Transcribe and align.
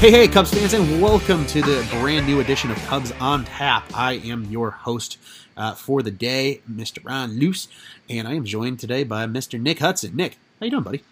Hey, 0.00 0.10
hey, 0.10 0.28
Cubs 0.28 0.54
fans, 0.54 0.72
and 0.72 1.02
welcome 1.02 1.44
to 1.48 1.60
the 1.60 1.86
brand 2.00 2.26
new 2.26 2.40
edition 2.40 2.70
of 2.70 2.78
Cubs 2.86 3.12
on 3.20 3.44
Tap. 3.44 3.84
I 3.92 4.14
am 4.14 4.46
your 4.46 4.70
host 4.70 5.18
uh, 5.58 5.74
for 5.74 6.00
the 6.02 6.10
day, 6.10 6.62
Mr. 6.72 7.04
Ron 7.04 7.38
Luce, 7.38 7.68
and 8.08 8.26
I 8.26 8.32
am 8.32 8.46
joined 8.46 8.80
today 8.80 9.04
by 9.04 9.26
Mr. 9.26 9.60
Nick 9.60 9.78
Hudson. 9.78 10.16
Nick, 10.16 10.38
how 10.58 10.64
you 10.64 10.70
doing, 10.70 10.84
buddy? 10.84 11.04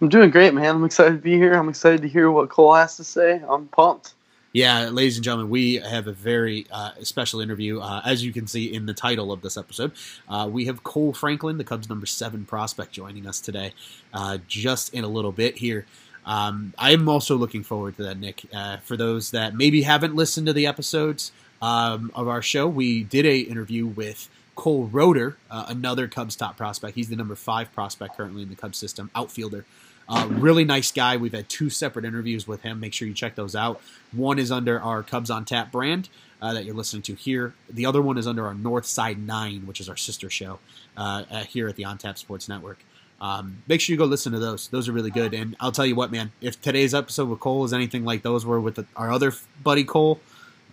I'm 0.00 0.08
doing 0.08 0.30
great, 0.30 0.54
man. 0.54 0.76
I'm 0.76 0.84
excited 0.84 1.16
to 1.16 1.20
be 1.20 1.34
here. 1.34 1.52
I'm 1.52 1.68
excited 1.68 2.00
to 2.00 2.08
hear 2.08 2.30
what 2.30 2.48
Cole 2.48 2.72
has 2.72 2.96
to 2.96 3.04
say. 3.04 3.42
I'm 3.46 3.68
pumped. 3.68 4.14
Yeah, 4.54 4.88
ladies 4.88 5.18
and 5.18 5.24
gentlemen, 5.24 5.50
we 5.50 5.74
have 5.74 6.06
a 6.06 6.12
very 6.12 6.66
uh, 6.72 6.92
special 7.02 7.42
interview. 7.42 7.80
Uh, 7.80 8.00
as 8.06 8.24
you 8.24 8.32
can 8.32 8.46
see 8.46 8.72
in 8.72 8.86
the 8.86 8.94
title 8.94 9.30
of 9.30 9.42
this 9.42 9.58
episode, 9.58 9.92
uh, 10.30 10.48
we 10.50 10.64
have 10.64 10.82
Kohl 10.82 11.12
Franklin, 11.12 11.58
the 11.58 11.64
Cubs' 11.64 11.90
number 11.90 12.06
seven 12.06 12.46
prospect, 12.46 12.92
joining 12.92 13.26
us 13.26 13.40
today 13.40 13.74
uh, 14.14 14.38
just 14.48 14.94
in 14.94 15.04
a 15.04 15.08
little 15.08 15.32
bit 15.32 15.58
here. 15.58 15.84
Um, 16.26 16.74
I'm 16.76 17.08
also 17.08 17.36
looking 17.36 17.62
forward 17.62 17.96
to 17.96 18.02
that, 18.02 18.18
Nick. 18.18 18.44
Uh, 18.52 18.78
for 18.78 18.96
those 18.96 19.30
that 19.30 19.54
maybe 19.54 19.82
haven't 19.82 20.16
listened 20.16 20.48
to 20.48 20.52
the 20.52 20.66
episodes 20.66 21.30
um, 21.62 22.10
of 22.14 22.26
our 22.26 22.42
show, 22.42 22.66
we 22.66 23.04
did 23.04 23.24
a 23.24 23.38
interview 23.38 23.86
with 23.86 24.28
Cole 24.56 24.88
Roederer, 24.88 25.36
uh, 25.50 25.66
another 25.68 26.08
Cubs 26.08 26.34
top 26.34 26.56
prospect. 26.56 26.96
He's 26.96 27.08
the 27.08 27.16
number 27.16 27.36
five 27.36 27.72
prospect 27.72 28.16
currently 28.16 28.42
in 28.42 28.48
the 28.48 28.56
Cubs 28.56 28.78
system, 28.78 29.10
outfielder. 29.14 29.64
Uh, 30.08 30.26
really 30.30 30.64
nice 30.64 30.92
guy. 30.92 31.16
We've 31.16 31.32
had 31.32 31.48
two 31.48 31.68
separate 31.68 32.04
interviews 32.04 32.46
with 32.46 32.62
him. 32.62 32.80
Make 32.80 32.92
sure 32.92 33.06
you 33.06 33.14
check 33.14 33.34
those 33.34 33.56
out. 33.56 33.80
One 34.12 34.38
is 34.38 34.50
under 34.50 34.80
our 34.80 35.02
Cubs 35.02 35.30
on 35.30 35.44
Tap 35.44 35.72
brand 35.72 36.08
uh, 36.40 36.54
that 36.54 36.64
you're 36.64 36.76
listening 36.76 37.02
to 37.02 37.14
here. 37.14 37.54
The 37.68 37.86
other 37.86 38.00
one 38.00 38.16
is 38.16 38.26
under 38.26 38.46
our 38.46 38.54
North 38.54 38.86
Side 38.86 39.18
Nine, 39.18 39.66
which 39.66 39.80
is 39.80 39.88
our 39.88 39.96
sister 39.96 40.30
show 40.30 40.58
uh, 40.96 41.44
here 41.44 41.68
at 41.68 41.76
the 41.76 41.84
On 41.84 41.98
Tap 41.98 42.18
Sports 42.18 42.48
Network. 42.48 42.78
Um, 43.20 43.62
make 43.66 43.80
sure 43.80 43.94
you 43.94 43.98
go 43.98 44.04
listen 44.04 44.32
to 44.32 44.38
those. 44.38 44.68
Those 44.68 44.88
are 44.88 44.92
really 44.92 45.10
good. 45.10 45.32
And 45.32 45.56
I'll 45.60 45.72
tell 45.72 45.86
you 45.86 45.94
what, 45.94 46.12
man, 46.12 46.32
if 46.40 46.60
today's 46.60 46.94
episode 46.94 47.28
with 47.28 47.40
Cole 47.40 47.64
is 47.64 47.72
anything 47.72 48.04
like 48.04 48.22
those 48.22 48.44
were 48.44 48.60
with 48.60 48.76
the, 48.76 48.86
our 48.94 49.10
other 49.10 49.32
buddy 49.62 49.84
Cole, 49.84 50.20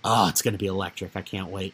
oh, 0.04 0.28
it's 0.28 0.42
going 0.42 0.54
to 0.54 0.58
be 0.58 0.68
electric. 0.68 1.16
I 1.16 1.22
can't 1.22 1.50
wait. 1.50 1.74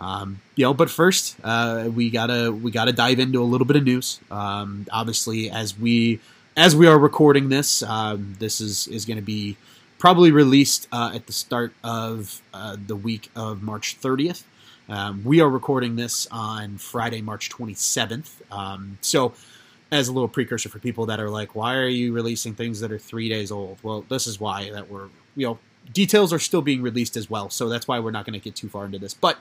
Um, 0.00 0.40
you 0.54 0.64
know, 0.64 0.74
but 0.74 0.90
first, 0.90 1.36
uh, 1.42 1.88
we 1.92 2.10
gotta 2.10 2.52
we 2.52 2.70
gotta 2.70 2.92
dive 2.92 3.18
into 3.18 3.42
a 3.42 3.44
little 3.44 3.66
bit 3.66 3.76
of 3.76 3.82
news. 3.82 4.20
Um, 4.30 4.86
obviously, 4.92 5.50
as 5.50 5.76
we 5.76 6.20
as 6.56 6.76
we 6.76 6.86
are 6.86 6.98
recording 6.98 7.48
this, 7.48 7.82
um, 7.82 8.36
this 8.38 8.60
is 8.60 8.86
is 8.88 9.04
going 9.04 9.16
to 9.16 9.24
be 9.24 9.56
probably 9.98 10.30
released 10.30 10.86
uh, 10.92 11.10
at 11.14 11.26
the 11.26 11.32
start 11.32 11.72
of 11.82 12.40
uh, 12.54 12.76
the 12.86 12.94
week 12.94 13.30
of 13.34 13.62
March 13.62 14.00
30th. 14.00 14.44
Um, 14.88 15.22
we 15.24 15.40
are 15.40 15.48
recording 15.48 15.96
this 15.96 16.26
on 16.30 16.78
Friday, 16.78 17.20
March 17.20 17.50
27th. 17.50 18.30
Um, 18.50 18.98
so 19.00 19.34
as 19.90 20.08
a 20.08 20.12
little 20.12 20.28
precursor 20.28 20.68
for 20.68 20.78
people 20.78 21.06
that 21.06 21.20
are 21.20 21.30
like, 21.30 21.54
why 21.54 21.74
are 21.74 21.88
you 21.88 22.12
releasing 22.12 22.54
things 22.54 22.80
that 22.80 22.92
are 22.92 22.98
three 22.98 23.28
days 23.28 23.50
old? 23.50 23.78
Well, 23.82 24.04
this 24.08 24.26
is 24.26 24.38
why 24.38 24.70
that 24.70 24.90
we're, 24.90 25.08
you 25.34 25.46
know, 25.46 25.58
details 25.92 26.32
are 26.32 26.38
still 26.38 26.62
being 26.62 26.82
released 26.82 27.16
as 27.16 27.30
well. 27.30 27.48
So 27.50 27.68
that's 27.68 27.88
why 27.88 27.98
we're 27.98 28.10
not 28.10 28.26
going 28.26 28.38
to 28.38 28.44
get 28.44 28.54
too 28.54 28.68
far 28.68 28.84
into 28.84 28.98
this. 28.98 29.14
But 29.14 29.38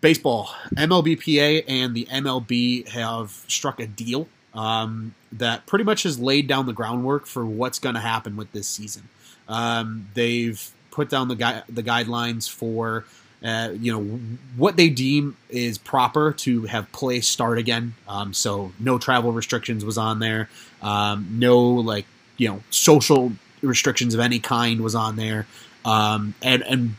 baseball, 0.00 0.50
MLBPA 0.74 1.64
and 1.66 1.94
the 1.94 2.06
MLB 2.06 2.88
have 2.88 3.30
struck 3.48 3.80
a 3.80 3.86
deal 3.86 4.28
um, 4.54 5.14
that 5.32 5.66
pretty 5.66 5.84
much 5.84 6.04
has 6.04 6.20
laid 6.20 6.46
down 6.46 6.66
the 6.66 6.72
groundwork 6.72 7.26
for 7.26 7.44
what's 7.44 7.78
going 7.78 7.94
to 7.94 8.00
happen 8.00 8.36
with 8.36 8.52
this 8.52 8.68
season. 8.68 9.08
Um, 9.48 10.08
they've 10.14 10.70
put 10.90 11.08
down 11.08 11.28
the, 11.28 11.34
gui- 11.34 11.62
the 11.68 11.82
guidelines 11.82 12.48
for 12.48 13.04
uh, 13.44 13.70
you 13.78 13.92
know 13.92 14.20
what 14.56 14.76
they 14.76 14.88
deem 14.88 15.36
is 15.48 15.76
proper 15.78 16.32
to 16.32 16.62
have 16.64 16.90
play 16.92 17.20
start 17.20 17.58
again. 17.58 17.94
Um, 18.08 18.32
so 18.32 18.72
no 18.78 18.98
travel 18.98 19.32
restrictions 19.32 19.84
was 19.84 19.98
on 19.98 20.20
there. 20.20 20.48
Um, 20.80 21.28
no 21.38 21.60
like 21.60 22.06
you 22.36 22.48
know 22.48 22.62
social 22.70 23.32
restrictions 23.60 24.14
of 24.14 24.20
any 24.20 24.38
kind 24.38 24.80
was 24.80 24.94
on 24.94 25.16
there. 25.16 25.46
Um, 25.84 26.34
and 26.40 26.62
and 26.62 26.94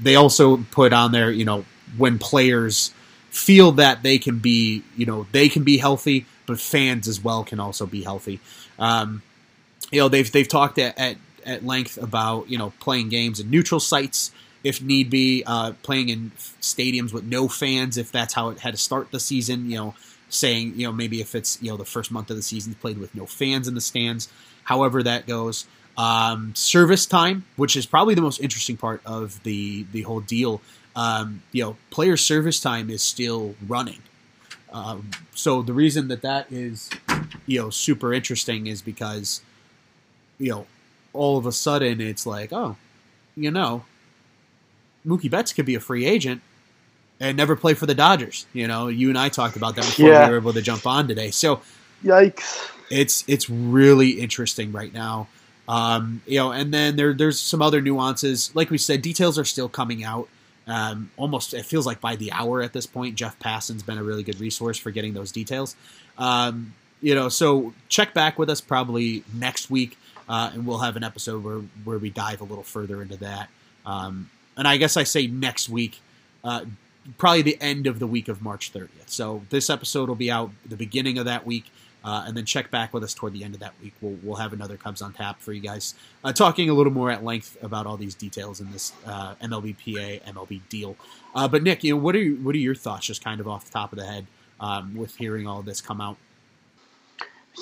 they 0.00 0.16
also 0.16 0.56
put 0.56 0.92
on 0.92 1.12
there 1.12 1.30
you 1.30 1.44
know 1.44 1.64
when 1.96 2.18
players 2.18 2.92
feel 3.30 3.72
that 3.72 4.02
they 4.02 4.18
can 4.18 4.38
be 4.38 4.82
you 4.96 5.06
know 5.06 5.26
they 5.30 5.48
can 5.48 5.62
be 5.62 5.78
healthy, 5.78 6.26
but 6.46 6.60
fans 6.60 7.06
as 7.06 7.22
well 7.22 7.44
can 7.44 7.60
also 7.60 7.86
be 7.86 8.02
healthy. 8.02 8.40
Um, 8.78 9.22
you 9.92 10.00
know 10.00 10.08
they've 10.08 10.30
they've 10.30 10.48
talked 10.48 10.78
at, 10.78 10.98
at 10.98 11.16
at 11.44 11.64
length 11.64 11.96
about 11.96 12.50
you 12.50 12.58
know 12.58 12.72
playing 12.80 13.08
games 13.08 13.38
in 13.38 13.50
neutral 13.50 13.78
sites 13.78 14.32
if 14.66 14.82
need 14.82 15.10
be, 15.10 15.44
uh, 15.46 15.72
playing 15.84 16.08
in 16.08 16.32
stadiums 16.60 17.12
with 17.12 17.22
no 17.22 17.46
fans 17.46 17.96
if 17.96 18.10
that's 18.10 18.34
how 18.34 18.48
it 18.48 18.58
had 18.58 18.72
to 18.72 18.76
start 18.78 19.12
the 19.12 19.20
season. 19.20 19.70
You 19.70 19.76
know, 19.76 19.94
saying 20.28 20.74
you 20.76 20.86
know 20.86 20.92
maybe 20.92 21.20
if 21.20 21.34
it's 21.34 21.62
you 21.62 21.70
know 21.70 21.76
the 21.76 21.84
first 21.84 22.10
month 22.10 22.30
of 22.30 22.36
the 22.36 22.42
season 22.42 22.74
played 22.74 22.98
with 22.98 23.14
no 23.14 23.26
fans 23.26 23.68
in 23.68 23.74
the 23.74 23.80
stands. 23.80 24.28
However 24.64 25.02
that 25.02 25.26
goes. 25.26 25.66
Um, 25.98 26.54
service 26.54 27.06
time, 27.06 27.46
which 27.56 27.74
is 27.74 27.86
probably 27.86 28.14
the 28.14 28.20
most 28.20 28.38
interesting 28.38 28.76
part 28.76 29.00
of 29.06 29.42
the 29.44 29.86
the 29.92 30.02
whole 30.02 30.20
deal. 30.20 30.60
Um, 30.94 31.42
you 31.52 31.62
know, 31.62 31.76
player 31.90 32.16
service 32.16 32.60
time 32.60 32.90
is 32.90 33.02
still 33.02 33.54
running. 33.66 34.02
Um, 34.72 35.10
so 35.34 35.62
the 35.62 35.72
reason 35.72 36.08
that 36.08 36.22
that 36.22 36.50
is, 36.50 36.90
you 37.46 37.60
know, 37.60 37.70
super 37.70 38.12
interesting 38.12 38.66
is 38.66 38.82
because, 38.82 39.40
you 40.38 40.50
know, 40.50 40.66
all 41.14 41.38
of 41.38 41.46
a 41.46 41.52
sudden 41.52 42.00
it's 42.00 42.26
like, 42.26 42.52
oh, 42.52 42.76
you 43.36 43.50
know, 43.50 43.84
Mookie 45.06 45.30
Betts 45.30 45.52
could 45.52 45.66
be 45.66 45.74
a 45.74 45.80
free 45.80 46.06
agent 46.06 46.42
and 47.20 47.36
never 47.36 47.56
play 47.56 47.74
for 47.74 47.86
the 47.86 47.94
Dodgers. 47.94 48.46
You 48.52 48.66
know, 48.66 48.88
you 48.88 49.08
and 49.08 49.18
I 49.18 49.28
talked 49.28 49.56
about 49.56 49.76
that 49.76 49.84
before 49.84 50.08
yeah. 50.08 50.26
we 50.26 50.32
were 50.32 50.38
able 50.38 50.52
to 50.52 50.62
jump 50.62 50.86
on 50.86 51.08
today. 51.08 51.30
So, 51.30 51.60
yikes! 52.04 52.70
It's 52.90 53.24
it's 53.26 53.48
really 53.48 54.10
interesting 54.10 54.72
right 54.72 54.92
now. 54.92 55.28
Um, 55.68 56.22
you 56.26 56.38
know, 56.38 56.52
and 56.52 56.72
then 56.72 56.96
there 56.96 57.12
there's 57.14 57.40
some 57.40 57.62
other 57.62 57.80
nuances. 57.80 58.54
Like 58.54 58.70
we 58.70 58.78
said, 58.78 59.02
details 59.02 59.38
are 59.38 59.44
still 59.44 59.68
coming 59.68 60.04
out. 60.04 60.28
Um, 60.66 61.10
almost 61.16 61.54
it 61.54 61.64
feels 61.64 61.86
like 61.86 62.00
by 62.00 62.16
the 62.16 62.32
hour 62.32 62.62
at 62.62 62.72
this 62.72 62.86
point. 62.86 63.14
Jeff 63.14 63.38
Passan's 63.38 63.82
been 63.82 63.98
a 63.98 64.02
really 64.02 64.22
good 64.22 64.40
resource 64.40 64.78
for 64.78 64.90
getting 64.90 65.14
those 65.14 65.32
details. 65.32 65.76
Um, 66.18 66.74
you 67.00 67.14
know, 67.14 67.28
so 67.28 67.72
check 67.88 68.14
back 68.14 68.38
with 68.38 68.50
us 68.50 68.60
probably 68.60 69.22
next 69.34 69.70
week, 69.70 69.98
uh, 70.28 70.50
and 70.52 70.66
we'll 70.66 70.78
have 70.78 70.96
an 70.96 71.04
episode 71.04 71.42
where 71.44 71.60
where 71.84 71.98
we 71.98 72.10
dive 72.10 72.40
a 72.40 72.44
little 72.44 72.64
further 72.64 73.02
into 73.02 73.16
that. 73.18 73.48
Um, 73.84 74.30
and 74.56 74.66
I 74.66 74.76
guess 74.76 74.96
I 74.96 75.04
say 75.04 75.26
next 75.26 75.68
week, 75.68 76.00
uh, 76.44 76.64
probably 77.18 77.42
the 77.42 77.58
end 77.60 77.86
of 77.86 77.98
the 77.98 78.06
week 78.06 78.28
of 78.28 78.42
March 78.42 78.72
30th. 78.72 79.08
So 79.08 79.42
this 79.50 79.70
episode 79.70 80.08
will 80.08 80.16
be 80.16 80.30
out 80.30 80.50
the 80.64 80.76
beginning 80.76 81.18
of 81.18 81.24
that 81.26 81.46
week. 81.46 81.66
Uh, 82.04 82.22
and 82.24 82.36
then 82.36 82.44
check 82.44 82.70
back 82.70 82.94
with 82.94 83.02
us 83.02 83.12
toward 83.12 83.32
the 83.32 83.42
end 83.42 83.52
of 83.52 83.58
that 83.58 83.72
week. 83.82 83.92
We'll, 84.00 84.16
we'll 84.22 84.36
have 84.36 84.52
another 84.52 84.76
Cubs 84.76 85.02
on 85.02 85.12
tap 85.12 85.40
for 85.40 85.52
you 85.52 85.60
guys, 85.60 85.96
uh, 86.22 86.32
talking 86.32 86.70
a 86.70 86.72
little 86.72 86.92
more 86.92 87.10
at 87.10 87.24
length 87.24 87.56
about 87.64 87.84
all 87.84 87.96
these 87.96 88.14
details 88.14 88.60
in 88.60 88.70
this 88.70 88.92
uh, 89.04 89.34
MLBPA 89.42 90.22
MLB 90.22 90.60
deal. 90.68 90.94
Uh, 91.34 91.48
but 91.48 91.64
Nick, 91.64 91.82
you 91.82 91.94
know, 91.94 92.00
what 92.00 92.14
are 92.14 92.24
what 92.24 92.54
are 92.54 92.58
your 92.58 92.76
thoughts, 92.76 93.06
just 93.06 93.24
kind 93.24 93.40
of 93.40 93.48
off 93.48 93.64
the 93.64 93.72
top 93.72 93.92
of 93.92 93.98
the 93.98 94.06
head, 94.06 94.24
um, 94.60 94.94
with 94.94 95.16
hearing 95.16 95.48
all 95.48 95.62
this 95.62 95.80
come 95.80 96.00
out? 96.00 96.16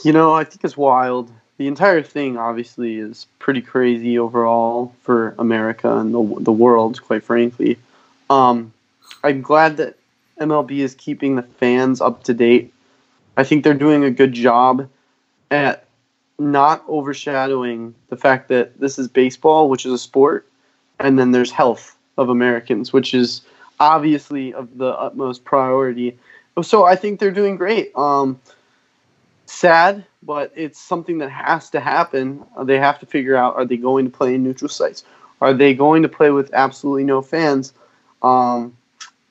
You 0.04 0.12
know, 0.12 0.34
I 0.34 0.44
think 0.44 0.62
it's 0.62 0.76
wild 0.76 1.32
the 1.56 1.66
entire 1.66 2.02
thing 2.02 2.36
obviously 2.36 2.98
is 2.98 3.26
pretty 3.38 3.60
crazy 3.60 4.18
overall 4.18 4.94
for 5.02 5.34
America 5.38 5.96
and 5.98 6.12
the 6.12 6.40
the 6.40 6.52
world, 6.52 7.00
quite 7.02 7.22
frankly. 7.22 7.78
Um, 8.30 8.72
I'm 9.22 9.42
glad 9.42 9.76
that 9.76 9.96
MLB 10.40 10.78
is 10.78 10.94
keeping 10.94 11.36
the 11.36 11.42
fans 11.42 12.00
up 12.00 12.24
to 12.24 12.34
date. 12.34 12.72
I 13.36 13.44
think 13.44 13.62
they're 13.62 13.74
doing 13.74 14.04
a 14.04 14.10
good 14.10 14.32
job 14.32 14.88
at 15.50 15.84
not 16.38 16.84
overshadowing 16.88 17.94
the 18.08 18.16
fact 18.16 18.48
that 18.48 18.78
this 18.80 18.98
is 18.98 19.06
baseball, 19.06 19.68
which 19.68 19.86
is 19.86 19.92
a 19.92 19.98
sport, 19.98 20.48
and 20.98 21.18
then 21.18 21.30
there's 21.30 21.50
health 21.50 21.96
of 22.18 22.28
Americans, 22.28 22.92
which 22.92 23.14
is 23.14 23.42
obviously 23.78 24.52
of 24.54 24.76
the 24.78 24.88
utmost 24.98 25.44
priority. 25.44 26.16
So 26.62 26.84
I 26.84 26.96
think 26.96 27.20
they're 27.20 27.30
doing 27.30 27.56
great. 27.56 27.96
Um, 27.96 28.40
sad, 29.46 30.04
but 30.22 30.52
it's 30.54 30.80
something 30.80 31.18
that 31.18 31.30
has 31.30 31.70
to 31.70 31.80
happen. 31.80 32.44
Uh, 32.56 32.64
they 32.64 32.78
have 32.78 32.98
to 33.00 33.06
figure 33.06 33.36
out 33.36 33.56
are 33.56 33.64
they 33.64 33.76
going 33.76 34.04
to 34.04 34.10
play 34.10 34.34
in 34.34 34.42
neutral 34.42 34.68
sites? 34.68 35.04
Are 35.40 35.52
they 35.52 35.74
going 35.74 36.02
to 36.02 36.08
play 36.08 36.30
with 36.30 36.52
absolutely 36.54 37.04
no 37.04 37.20
fans? 37.22 37.72
Um, 38.22 38.76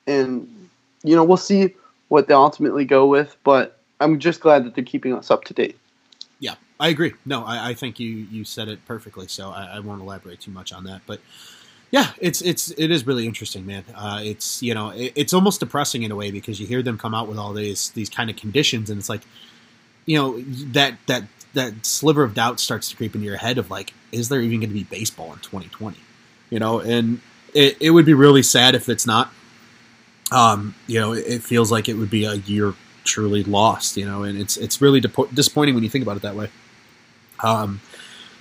and, 0.06 0.68
you 1.02 1.16
know, 1.16 1.24
we'll 1.24 1.36
see 1.36 1.74
what 2.08 2.28
they 2.28 2.34
ultimately 2.34 2.84
go 2.84 3.06
with, 3.06 3.36
but 3.42 3.80
I'm 4.00 4.18
just 4.18 4.40
glad 4.40 4.64
that 4.64 4.74
they're 4.74 4.84
keeping 4.84 5.14
us 5.14 5.30
up 5.30 5.44
to 5.44 5.54
date. 5.54 5.76
Yeah, 6.38 6.54
I 6.78 6.88
agree. 6.88 7.14
No, 7.24 7.44
I, 7.44 7.70
I 7.70 7.74
think 7.74 7.98
you, 7.98 8.08
you 8.08 8.44
said 8.44 8.68
it 8.68 8.84
perfectly, 8.86 9.26
so 9.26 9.50
I, 9.50 9.76
I 9.76 9.80
won't 9.80 10.02
elaborate 10.02 10.40
too 10.40 10.50
much 10.50 10.72
on 10.72 10.84
that. 10.84 11.02
But 11.06 11.20
yeah, 11.90 12.10
it's 12.18 12.42
it's 12.42 12.70
it 12.72 12.90
is 12.90 13.06
really 13.06 13.24
interesting, 13.24 13.66
man. 13.66 13.84
Uh, 13.94 14.20
it's 14.22 14.60
you 14.62 14.74
know 14.74 14.88
it, 14.90 15.12
it's 15.14 15.32
almost 15.32 15.60
depressing 15.60 16.02
in 16.02 16.10
a 16.10 16.16
way 16.16 16.32
because 16.32 16.58
you 16.58 16.66
hear 16.66 16.82
them 16.82 16.98
come 16.98 17.14
out 17.14 17.28
with 17.28 17.38
all 17.38 17.52
these 17.52 17.90
these 17.90 18.10
kind 18.10 18.28
of 18.30 18.36
conditions, 18.36 18.90
and 18.90 18.98
it's 18.98 19.08
like 19.08 19.22
you 20.06 20.18
know 20.18 20.40
that 20.72 20.98
that 21.06 21.24
that 21.54 21.86
sliver 21.86 22.22
of 22.22 22.34
doubt 22.34 22.60
starts 22.60 22.90
to 22.90 22.96
creep 22.96 23.14
into 23.14 23.26
your 23.26 23.36
head 23.36 23.58
of 23.58 23.70
like, 23.70 23.94
is 24.12 24.28
there 24.28 24.40
even 24.40 24.60
going 24.60 24.70
to 24.70 24.74
be 24.74 24.84
baseball 24.84 25.32
in 25.32 25.38
2020? 25.38 25.96
You 26.50 26.58
know, 26.58 26.80
and 26.80 27.20
it, 27.54 27.76
it 27.80 27.90
would 27.90 28.04
be 28.04 28.14
really 28.14 28.42
sad 28.42 28.74
if 28.74 28.88
it's 28.88 29.06
not. 29.06 29.32
Um, 30.32 30.74
you 30.86 31.00
know, 31.00 31.12
it 31.12 31.42
feels 31.42 31.70
like 31.70 31.88
it 31.88 31.94
would 31.94 32.10
be 32.10 32.24
a 32.24 32.34
year 32.34 32.74
truly 33.04 33.44
lost. 33.44 33.96
You 33.96 34.04
know, 34.04 34.24
and 34.24 34.38
it's 34.38 34.56
it's 34.56 34.80
really 34.80 35.00
disappointing 35.00 35.74
when 35.74 35.84
you 35.84 35.90
think 35.90 36.02
about 36.02 36.16
it 36.16 36.22
that 36.22 36.34
way. 36.34 36.50
Um, 37.42 37.80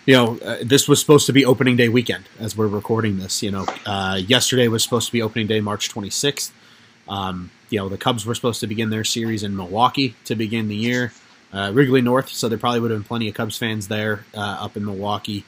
you 0.05 0.15
know, 0.15 0.37
uh, 0.39 0.57
this 0.63 0.87
was 0.87 0.99
supposed 0.99 1.25
to 1.27 1.33
be 1.33 1.45
opening 1.45 1.77
day 1.77 1.87
weekend 1.87 2.25
as 2.39 2.57
we're 2.57 2.67
recording 2.67 3.17
this. 3.17 3.41
You 3.41 3.51
know, 3.51 3.65
uh, 3.85 4.19
yesterday 4.25 4.67
was 4.67 4.83
supposed 4.83 5.07
to 5.07 5.13
be 5.13 5.21
opening 5.21 5.47
day, 5.47 5.61
March 5.61 5.89
26th. 5.89 6.51
Um, 7.07 7.51
you 7.69 7.79
know, 7.79 7.89
the 7.89 7.97
Cubs 7.97 8.25
were 8.25 8.35
supposed 8.35 8.59
to 8.61 8.67
begin 8.67 8.89
their 8.89 9.03
series 9.03 9.43
in 9.43 9.55
Milwaukee 9.55 10.15
to 10.25 10.35
begin 10.35 10.67
the 10.67 10.75
year. 10.75 11.11
Uh, 11.53 11.71
Wrigley 11.73 12.01
North, 12.01 12.29
so 12.29 12.49
there 12.49 12.57
probably 12.57 12.79
would 12.79 12.91
have 12.91 12.99
been 13.01 13.07
plenty 13.07 13.29
of 13.29 13.35
Cubs 13.35 13.57
fans 13.57 13.87
there 13.87 14.25
uh, 14.33 14.39
up 14.61 14.75
in 14.75 14.83
Milwaukee. 14.85 15.45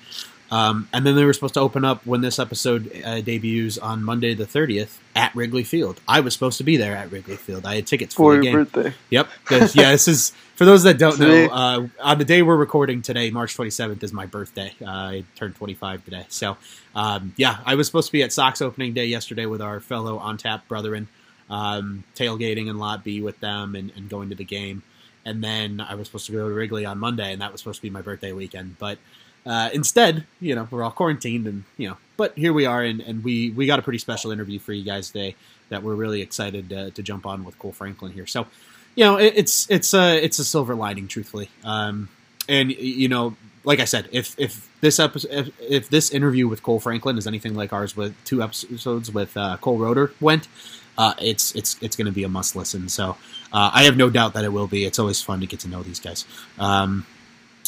Um, 0.52 0.88
and 0.94 1.04
then 1.04 1.16
they 1.16 1.26
were 1.26 1.34
supposed 1.34 1.56
to 1.56 1.60
open 1.60 1.84
up 1.84 2.06
when 2.06 2.22
this 2.22 2.38
episode 2.38 2.92
uh, 3.04 3.20
debuts 3.22 3.80
on 3.80 4.04
Monday 4.04 4.36
the 4.36 4.46
30th 4.46 5.00
at 5.16 5.34
Wrigley 5.36 5.64
Field. 5.64 6.00
I 6.08 6.20
was 6.20 6.34
supposed 6.36 6.60
to 6.60 6.64
be 6.64 6.78
there 6.78 6.96
at 6.96 7.12
Wrigley 7.12 7.36
Field. 7.36 7.66
I 7.66 7.76
had 7.78 7.88
tickets 7.88 8.14
for, 8.14 8.36
For 8.36 8.38
the 8.40 8.44
your 8.46 8.64
game. 8.64 8.72
birthday. 8.72 8.94
Yep. 9.10 9.30
This- 9.50 9.76
yeah, 9.76 9.92
this 9.92 10.08
is 10.08 10.30
for 10.56 10.66
those 10.66 10.84
that 10.84 11.00
don't 11.00 11.20
know. 11.20 11.48
Uh, 11.48 11.88
on 12.00 12.20
the 12.20 12.26
day 12.26 12.44
we're 12.44 12.56
recording 12.56 13.02
today, 13.02 13.32
March 13.32 13.58
27th 13.58 14.04
is 14.04 14.14
my 14.14 14.28
birthday. 14.28 14.72
Uh, 14.80 14.88
I 14.90 15.24
turned 15.36 15.56
25 15.56 16.06
today. 16.06 16.26
So, 16.30 16.58
um, 16.96 17.34
yeah, 17.38 17.58
I 17.66 17.74
was 17.74 17.88
supposed 17.88 18.08
to 18.10 18.14
be 18.14 18.22
at 18.22 18.32
Sox 18.32 18.62
opening 18.62 18.94
day 18.94 19.08
yesterday 19.08 19.48
with 19.48 19.64
our 19.64 19.80
fellow 19.80 20.20
on 20.20 20.38
tap 20.38 20.68
brethren, 20.68 21.08
um, 21.50 22.04
tailgating 22.16 22.70
in 22.70 22.78
Lot 22.78 23.04
B 23.04 23.20
with 23.20 23.40
them 23.40 23.74
and, 23.76 23.92
and 23.96 24.08
going 24.10 24.30
to 24.30 24.36
the 24.36 24.46
game. 24.46 24.84
And 25.26 25.44
then 25.44 25.82
I 25.82 25.96
was 25.96 26.08
supposed 26.08 26.28
to 26.28 26.32
go 26.32 26.48
to 26.48 26.54
Wrigley 26.54 26.86
on 26.86 27.00
Monday, 27.00 27.34
and 27.34 27.42
that 27.42 27.52
was 27.52 27.62
supposed 27.62 27.78
to 27.78 27.82
be 27.82 27.90
my 27.90 28.02
birthday 28.02 28.32
weekend. 28.32 28.78
But 28.78 29.00
uh, 29.46 29.70
instead, 29.74 30.26
you 30.40 30.56
know, 30.56 30.68
we're 30.70 30.84
all 30.84 30.92
quarantined, 30.92 31.48
and 31.48 31.64
you 31.78 31.90
know, 31.90 31.98
but 32.18 32.38
here 32.38 32.54
we 32.54 32.66
are, 32.66 32.82
and, 32.82 33.02
and 33.02 33.24
we 33.24 33.52
we 33.52 33.66
got 33.66 33.80
a 33.80 33.82
pretty 33.82 34.00
special 34.00 34.32
interview 34.32 34.60
for 34.60 34.74
you 34.74 34.84
guys 34.84 35.10
today 35.10 35.36
that 35.70 35.84
we're 35.84 35.96
really 35.96 36.22
excited 36.22 36.70
to, 36.70 36.92
to 36.92 37.04
jump 37.04 37.26
on 37.26 37.44
with 37.44 37.58
Kohl 37.58 37.72
Franklin 37.72 38.12
here. 38.12 38.28
So, 38.28 38.48
you 38.96 39.04
know, 39.04 39.18
it, 39.18 39.34
it's 39.36 39.70
it's 39.70 39.94
a 39.94 40.24
it's 40.24 40.40
a 40.40 40.46
silver 40.46 40.76
lining, 40.76 41.08
truthfully. 41.08 41.50
Um, 41.64 42.10
and 42.48 42.72
you 42.72 43.08
know, 43.08 43.36
like 43.64 43.80
I 43.80 43.86
said, 43.86 44.10
if 44.12 44.40
if 44.40 44.70
this 44.82 45.00
episode, 45.00 45.32
if, 45.32 45.62
if 45.62 45.90
this 45.90 46.12
interview 46.12 46.48
with 46.48 46.64
Kohl 46.64 46.80
Franklin 46.80 47.18
is 47.18 47.28
anything 47.28 47.56
like 47.56 47.74
ours 47.74 47.96
with 47.96 48.16
two 48.24 48.42
episodes 48.42 49.12
with 49.12 49.36
uh, 49.38 49.58
Cole 49.58 49.80
Roederer 49.80 50.12
went, 50.22 50.48
uh, 50.98 51.14
it's 51.20 51.54
it's 51.56 51.78
it's 51.82 51.96
going 51.96 52.06
to 52.06 52.12
be 52.12 52.24
a 52.24 52.30
must 52.30 52.56
listen. 52.56 52.90
So 52.90 53.12
uh, 53.52 53.72
I 53.74 53.84
have 53.84 53.98
no 53.98 54.10
doubt 54.10 54.34
that 54.34 54.44
it 54.44 54.50
will 54.50 54.68
be. 54.68 54.86
It's 54.86 55.00
always 55.00 55.22
fun 55.22 55.40
to 55.42 55.48
get 55.48 55.60
to 55.62 55.68
know 55.68 55.84
these 55.84 56.00
guys. 56.00 56.26
Um, 56.60 57.06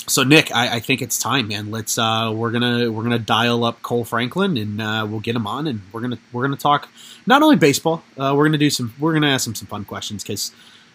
so 0.08 0.24
Nick, 0.24 0.56
I, 0.56 0.76
I 0.76 0.80
think 0.80 1.02
it's 1.02 1.20
time, 1.20 1.50
man. 1.50 1.70
Let's 1.70 1.98
uh, 1.98 2.32
we're 2.34 2.52
gonna 2.52 2.92
we're 2.92 3.04
gonna 3.04 3.20
dial 3.20 3.64
up 3.66 3.82
Kohl 3.82 4.06
Franklin 4.06 4.58
and 4.58 4.82
uh, 4.82 5.06
we'll 5.10 5.20
get 5.20 5.36
him 5.36 5.46
on, 5.46 5.68
and 5.68 5.82
we're 5.92 6.02
gonna 6.02 6.20
we're 6.32 6.44
gonna 6.44 6.56
talk 6.56 6.90
not 7.26 7.44
only 7.44 7.58
baseball. 7.58 8.04
Uh, 8.18 8.34
we're 8.36 8.46
gonna 8.46 8.58
do 8.58 8.70
some 8.70 8.94
we're 9.00 9.14
gonna 9.14 9.28
ask 9.28 9.46
him 9.46 9.56
some 9.56 9.68
fun 9.68 9.84
questions 9.84 10.24
because 10.24 10.52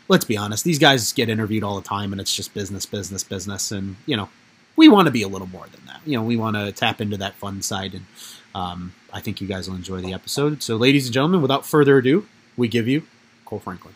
let's 0.08 0.24
be 0.24 0.36
honest, 0.36 0.64
these 0.64 0.78
guys 0.78 1.12
get 1.12 1.28
interviewed 1.28 1.62
all 1.62 1.76
the 1.76 1.86
time, 1.86 2.12
and 2.12 2.20
it's 2.20 2.34
just 2.34 2.54
business, 2.54 2.86
business, 2.86 3.22
business, 3.22 3.70
and 3.70 3.96
you 4.06 4.16
know 4.16 4.28
we 4.76 4.88
want 4.88 5.06
to 5.06 5.12
be 5.12 5.22
a 5.22 5.28
little 5.28 5.48
more 5.48 5.66
than 5.70 5.84
that. 5.86 6.00
You 6.06 6.16
know, 6.16 6.24
we 6.24 6.36
want 6.36 6.56
to 6.56 6.72
tap 6.72 7.00
into 7.00 7.18
that 7.18 7.34
fun 7.34 7.60
side, 7.60 7.92
and 7.94 8.06
um, 8.54 8.92
I 9.12 9.20
think 9.20 9.40
you 9.40 9.48
guys 9.48 9.68
will 9.68 9.76
enjoy 9.76 10.00
the 10.00 10.12
episode. 10.12 10.62
So, 10.62 10.76
ladies 10.76 11.06
and 11.06 11.14
gentlemen, 11.14 11.42
without 11.42 11.66
further 11.66 11.98
ado, 11.98 12.26
we 12.56 12.68
give 12.68 12.88
you 12.88 13.02
Kohl 13.44 13.60
Franklin. 13.60 13.94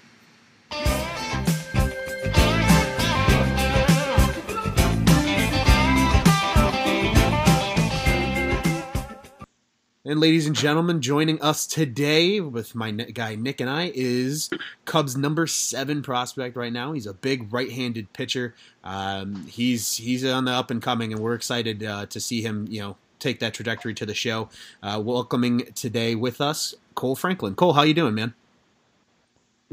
And 10.08 10.20
ladies 10.20 10.46
and 10.46 10.54
gentlemen, 10.54 11.00
joining 11.02 11.42
us 11.42 11.66
today 11.66 12.38
with 12.38 12.76
my 12.76 12.92
guy 12.92 13.34
Nick 13.34 13.60
and 13.60 13.68
I 13.68 13.90
is 13.92 14.48
Cubs 14.84 15.16
number 15.16 15.48
seven 15.48 16.00
prospect 16.00 16.54
right 16.54 16.72
now. 16.72 16.92
He's 16.92 17.06
a 17.06 17.12
big 17.12 17.52
right-handed 17.52 18.12
pitcher. 18.12 18.54
Um, 18.84 19.46
he's 19.48 19.96
he's 19.96 20.24
on 20.24 20.44
the 20.44 20.52
up 20.52 20.70
and 20.70 20.80
coming, 20.80 21.12
and 21.12 21.20
we're 21.20 21.34
excited 21.34 21.82
uh, 21.82 22.06
to 22.06 22.20
see 22.20 22.40
him. 22.40 22.68
You 22.70 22.80
know, 22.82 22.96
take 23.18 23.40
that 23.40 23.54
trajectory 23.54 23.94
to 23.94 24.06
the 24.06 24.14
show. 24.14 24.48
Uh, 24.82 25.00
welcoming 25.04 25.66
today 25.74 26.14
with 26.14 26.40
us 26.40 26.74
Kohl 26.94 27.16
Franklin. 27.16 27.54
Cole, 27.54 27.74
how 27.74 27.82
you 27.82 27.94
doing, 27.94 28.14
man? 28.14 28.34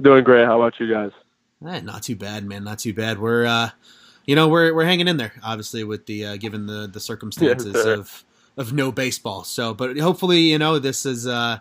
Doing 0.02 0.24
great. 0.24 0.46
How 0.46 0.62
about 0.62 0.80
you 0.80 0.92
guys? 0.92 1.12
Eh, 1.66 1.82
not 1.82 2.04
too 2.04 2.16
bad, 2.16 2.46
man. 2.46 2.64
Not 2.64 2.80
too 2.80 2.94
bad. 2.94 3.20
We're 3.20 3.46
uh, 3.46 3.70
you 4.26 4.36
know 4.36 4.48
we're 4.48 4.74
we're 4.74 4.86
hanging 4.86 5.08
in 5.08 5.18
there, 5.18 5.34
obviously, 5.44 5.84
with 5.84 6.06
the 6.06 6.26
uh, 6.26 6.38
given 6.38 6.66
the 6.66 6.88
the 6.88 7.00
circumstances 7.00 7.74
sir. 7.74 7.94
of 7.94 8.24
of 8.58 8.74
no 8.74 8.92
baseball. 8.92 9.44
So, 9.44 9.74
but 9.74 9.98
hopefully, 9.98 10.40
you 10.40 10.58
know, 10.58 10.80
this 10.80 11.06
is 11.06 11.28
uh, 11.28 11.60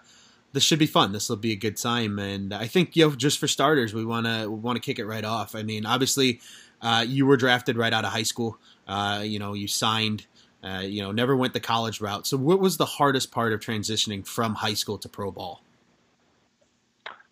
this 0.52 0.62
should 0.62 0.78
be 0.78 0.86
fun. 0.86 1.12
This 1.12 1.28
will 1.28 1.36
be 1.36 1.52
a 1.52 1.56
good 1.56 1.76
time, 1.76 2.18
and 2.18 2.52
I 2.52 2.66
think 2.66 2.96
you 2.96 3.08
know, 3.08 3.14
just 3.14 3.38
for 3.38 3.48
starters, 3.48 3.94
we 3.94 4.04
want 4.04 4.26
to 4.26 4.50
want 4.50 4.76
to 4.76 4.80
kick 4.80 4.98
it 4.98 5.06
right 5.06 5.24
off. 5.24 5.54
I 5.54 5.62
mean, 5.62 5.86
obviously, 5.86 6.40
uh, 6.80 7.04
you 7.06 7.26
were 7.26 7.36
drafted 7.36 7.76
right 7.76 7.92
out 7.92 8.04
of 8.04 8.12
high 8.12 8.22
school. 8.22 8.58
Uh, 8.86 9.22
you 9.24 9.38
know, 9.38 9.54
you 9.54 9.68
signed. 9.68 10.26
Uh, 10.62 10.82
you 10.84 11.02
know, 11.02 11.10
never 11.10 11.36
went 11.36 11.52
the 11.54 11.60
college 11.60 12.00
route. 12.00 12.26
So, 12.26 12.36
what 12.36 12.60
was 12.60 12.76
the 12.76 12.86
hardest 12.86 13.32
part 13.32 13.52
of 13.52 13.60
transitioning 13.60 14.26
from 14.26 14.54
high 14.56 14.74
school 14.74 14.96
to 14.98 15.08
pro 15.08 15.30
ball? 15.30 15.62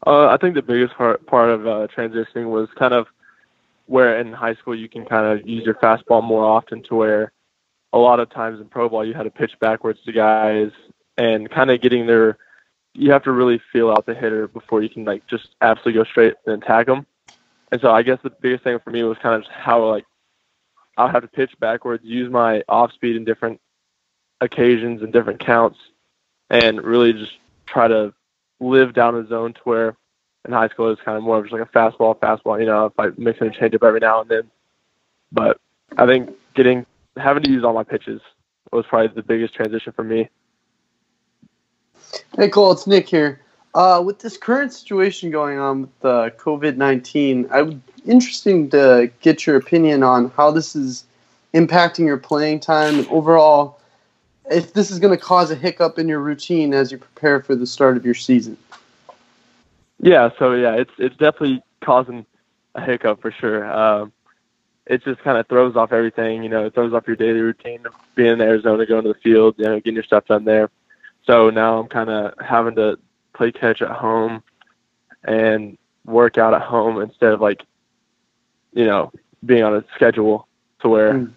Uh, 0.06 0.27
I 0.27 0.37
think 0.38 0.55
the 0.55 0.62
biggest 0.62 0.94
part 0.94 1.25
part 1.27 1.50
of 1.50 1.67
uh, 1.67 1.87
transitioning 1.97 2.50
was 2.50 2.69
kind 2.77 2.94
of 2.94 3.06
where 3.87 4.19
in 4.19 4.32
high 4.32 4.55
school 4.55 4.75
you 4.75 4.88
can 4.88 5.05
kind 5.05 5.27
of 5.27 5.47
use 5.47 5.65
your 5.65 5.75
fastball 5.75 6.23
more 6.23 6.44
often 6.44 6.82
to 6.85 6.94
where 6.94 7.32
a 7.93 7.99
lot 7.99 8.21
of 8.21 8.31
times 8.31 8.61
in 8.61 8.67
pro 8.69 8.88
ball 8.88 9.05
you 9.05 9.15
had 9.15 9.25
to 9.25 9.31
pitch 9.31 9.53
backwards 9.61 9.99
to 10.05 10.12
guys 10.12 10.71
and 11.19 11.50
kind 11.50 11.71
of 11.71 11.81
getting 11.81 12.06
their 12.06 12.38
you 12.94 13.12
have 13.12 13.23
to 13.25 13.32
really 13.32 13.61
feel 13.73 13.91
out 13.91 14.06
the 14.06 14.15
hitter 14.15 14.49
before 14.49 14.82
you 14.82 14.88
can 14.88 15.05
like 15.05 15.27
just 15.27 15.49
absolutely 15.61 16.00
go 16.00 16.05
straight 16.05 16.35
and 16.47 16.62
attack 16.62 16.87
them. 16.87 17.06
And 17.73 17.81
so 17.81 17.91
I 17.91 18.03
guess 18.03 18.19
the 18.23 18.31
biggest 18.31 18.65
thing 18.65 18.79
for 18.82 18.91
me 18.91 19.03
was 19.05 19.17
kind 19.19 19.35
of 19.35 19.49
how 19.50 19.85
like 19.87 20.05
I'll 21.00 21.08
have 21.08 21.23
to 21.23 21.29
pitch 21.29 21.58
backwards, 21.58 22.05
use 22.05 22.31
my 22.31 22.62
off 22.69 22.93
speed 22.93 23.17
in 23.17 23.25
different 23.25 23.58
occasions 24.43 25.00
and 25.00 25.11
different 25.11 25.41
counts, 25.41 25.79
and 26.50 26.82
really 26.85 27.14
just 27.14 27.32
try 27.64 27.88
to 27.88 28.12
live 28.61 28.93
down 28.93 29.17
a 29.17 29.26
zone 29.26 29.55
to 29.55 29.61
where 29.64 29.97
in 30.44 30.52
high 30.52 30.69
school 30.69 30.91
it's 30.91 31.00
kind 31.00 31.17
of 31.17 31.24
more 31.24 31.39
of 31.39 31.44
just 31.44 31.55
like 31.55 31.63
a 31.63 31.72
fastball, 31.72 32.19
fastball. 32.19 32.60
You 32.60 32.67
know, 32.67 32.84
if 32.84 32.93
I 32.98 33.08
mix 33.17 33.41
in 33.41 33.46
a 33.46 33.51
changeup 33.51 33.82
every 33.82 34.01
now 34.01 34.20
and 34.20 34.29
then. 34.29 34.51
But 35.32 35.58
I 35.96 36.05
think 36.05 36.36
getting 36.53 36.84
having 37.17 37.44
to 37.44 37.51
use 37.51 37.65
all 37.65 37.72
my 37.72 37.84
pitches 37.84 38.20
was 38.70 38.84
probably 38.86 39.08
the 39.08 39.22
biggest 39.22 39.55
transition 39.55 39.94
for 39.94 40.05
me. 40.05 40.29
Hey 42.36 42.51
Cole, 42.51 42.72
it's 42.72 42.86
Nick 42.86 43.08
here. 43.08 43.41
Uh, 43.72 44.03
with 44.05 44.19
this 44.19 44.36
current 44.36 44.72
situation 44.72 45.31
going 45.31 45.58
on 45.58 45.82
with 45.82 46.00
the 46.00 46.32
COVID 46.39 46.77
nineteen, 46.77 47.46
I 47.50 47.62
would 47.62 47.81
interesting 48.06 48.70
to 48.70 49.10
get 49.20 49.46
your 49.46 49.56
opinion 49.56 50.03
on 50.03 50.31
how 50.31 50.50
this 50.50 50.74
is 50.74 51.05
impacting 51.55 52.06
your 52.06 52.17
playing 52.17 52.60
time 52.60 52.98
and 52.98 53.06
overall, 53.08 53.79
if 54.50 54.72
this 54.72 54.91
is 54.91 54.98
going 54.98 55.17
to 55.17 55.22
cause 55.22 55.50
a 55.50 55.55
hiccup 55.55 55.98
in 55.98 56.08
your 56.08 56.20
routine 56.20 56.74
as 56.74 56.91
you 56.91 56.98
prepare 56.98 57.41
for 57.41 57.55
the 57.55 57.67
start 57.67 57.96
of 57.96 58.05
your 58.05 58.15
season. 58.15 58.56
Yeah, 60.00 60.31
so 60.39 60.55
yeah, 60.55 60.74
it's 60.74 60.93
it's 60.98 61.17
definitely 61.17 61.62
causing 61.81 62.27
a 62.74 62.81
hiccup 62.81 63.20
for 63.20 63.31
sure. 63.31 63.70
Um, 63.70 64.12
it 64.86 65.05
just 65.05 65.20
kind 65.20 65.39
of 65.39 65.46
throws 65.46 65.77
off 65.77 65.93
everything. 65.93 66.43
You 66.43 66.48
know, 66.48 66.67
it 66.67 66.74
throws 66.74 66.93
off 66.93 67.06
your 67.06 67.17
daily 67.17 67.41
routine 67.41 67.86
of 67.86 67.94
being 68.15 68.32
in 68.32 68.41
Arizona, 68.41 68.86
going 68.86 69.05
to 69.05 69.12
the 69.12 69.19
field, 69.20 69.55
you 69.58 69.65
know, 69.65 69.77
getting 69.77 69.94
your 69.94 70.03
stuff 70.03 70.27
done 70.27 70.44
there. 70.44 70.70
So 71.27 71.50
now 71.50 71.79
I'm 71.79 71.86
kind 71.86 72.10
of 72.10 72.34
having 72.44 72.74
to 72.77 72.98
play 73.32 73.53
catch 73.53 73.82
at 73.82 73.91
home 73.91 74.43
and 75.25 75.77
work 76.05 76.39
out 76.39 76.55
at 76.55 76.63
home 76.63 77.01
instead 77.01 77.32
of 77.32 77.41
like, 77.41 77.63
you 78.72 78.84
know, 78.84 79.13
being 79.44 79.63
on 79.63 79.75
a 79.75 79.84
schedule 79.94 80.46
to 80.81 80.89
where 80.89 81.13
Mm. 81.15 81.32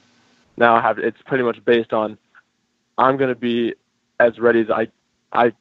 now 0.58 0.76
I 0.76 0.82
have 0.82 1.00
it's 1.00 1.22
pretty 1.26 1.44
much 1.44 1.64
based 1.66 1.94
on 1.94 2.18
I'm 2.98 3.18
going 3.18 3.30
to 3.30 3.36
be 3.40 3.74
as 4.20 4.40
ready 4.40 4.62
as 4.62 4.70
I 4.70 4.88
I 5.32 5.52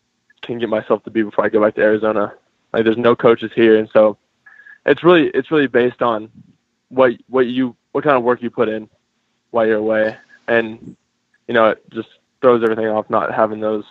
can 0.43 0.59
get 0.59 0.69
myself 0.69 1.03
to 1.05 1.11
be 1.11 1.23
before 1.23 1.45
I 1.45 1.49
go 1.49 1.61
back 1.61 1.75
to 1.77 1.81
Arizona. 1.83 2.35
Like 2.73 2.85
there's 2.85 2.97
no 2.99 3.15
coaches 3.17 3.51
here, 3.55 3.79
and 3.79 3.89
so 3.93 4.17
it's 4.87 5.03
really 5.05 5.29
it's 5.29 5.51
really 5.51 5.67
based 5.67 6.03
on 6.03 6.31
what 6.89 7.13
what 7.29 7.47
you 7.47 7.77
what 7.93 8.05
kind 8.05 8.17
of 8.17 8.23
work 8.23 8.43
you 8.43 8.51
put 8.51 8.69
in 8.69 8.89
while 9.51 9.67
you're 9.67 9.77
away, 9.79 10.17
and 10.49 10.97
you 11.49 11.55
know 11.55 11.71
it 11.71 11.83
just 11.91 12.09
throws 12.41 12.63
everything 12.63 12.87
off 12.89 13.09
not 13.09 13.33
having 13.33 13.61
those 13.61 13.85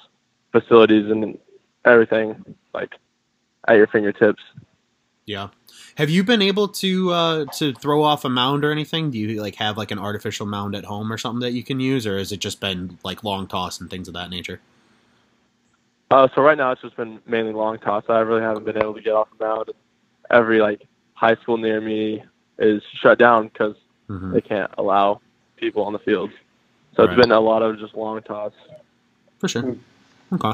facilities 0.51 1.09
and 1.09 1.37
everything 1.85 2.55
like 2.73 2.93
at 3.67 3.75
your 3.77 3.87
fingertips. 3.87 4.41
Yeah. 5.25 5.49
Have 5.95 6.09
you 6.09 6.23
been 6.23 6.41
able 6.41 6.67
to 6.69 7.11
uh, 7.11 7.45
to 7.57 7.73
throw 7.73 8.03
off 8.03 8.25
a 8.25 8.29
mound 8.29 8.65
or 8.65 8.71
anything? 8.71 9.11
Do 9.11 9.17
you 9.19 9.41
like 9.41 9.55
have 9.55 9.77
like 9.77 9.91
an 9.91 9.99
artificial 9.99 10.45
mound 10.45 10.75
at 10.75 10.85
home 10.85 11.11
or 11.11 11.17
something 11.17 11.41
that 11.41 11.51
you 11.53 11.63
can 11.63 11.79
use, 11.79 12.07
or 12.07 12.17
has 12.17 12.31
it 12.31 12.37
just 12.39 12.59
been 12.59 12.97
like 13.03 13.23
long 13.23 13.47
toss 13.47 13.79
and 13.79 13.89
things 13.89 14.07
of 14.07 14.13
that 14.15 14.29
nature? 14.29 14.61
Uh, 16.09 16.27
so 16.35 16.41
right 16.41 16.57
now 16.57 16.71
it's 16.71 16.81
just 16.81 16.97
been 16.97 17.19
mainly 17.25 17.53
long 17.53 17.77
toss. 17.79 18.03
I 18.09 18.19
really 18.19 18.41
haven't 18.41 18.65
been 18.65 18.77
able 18.77 18.93
to 18.95 19.01
get 19.01 19.13
off 19.13 19.27
the 19.37 19.45
mound. 19.45 19.69
Every 20.29 20.59
like 20.59 20.85
high 21.13 21.35
school 21.35 21.57
near 21.57 21.79
me 21.79 22.23
is 22.57 22.81
shut 23.01 23.17
down 23.17 23.47
because 23.47 23.75
Mhm. 24.09 24.33
they 24.33 24.41
can't 24.41 24.71
allow 24.77 25.21
people 25.55 25.83
on 25.83 25.93
the 25.93 25.99
fields. 25.99 26.33
So 26.95 27.03
Right. 27.05 27.13
it's 27.13 27.21
been 27.21 27.31
a 27.31 27.39
lot 27.39 27.61
of 27.61 27.79
just 27.79 27.95
long 27.95 28.21
toss. 28.23 28.51
For 29.39 29.47
sure. 29.47 29.77
Okay. 30.33 30.51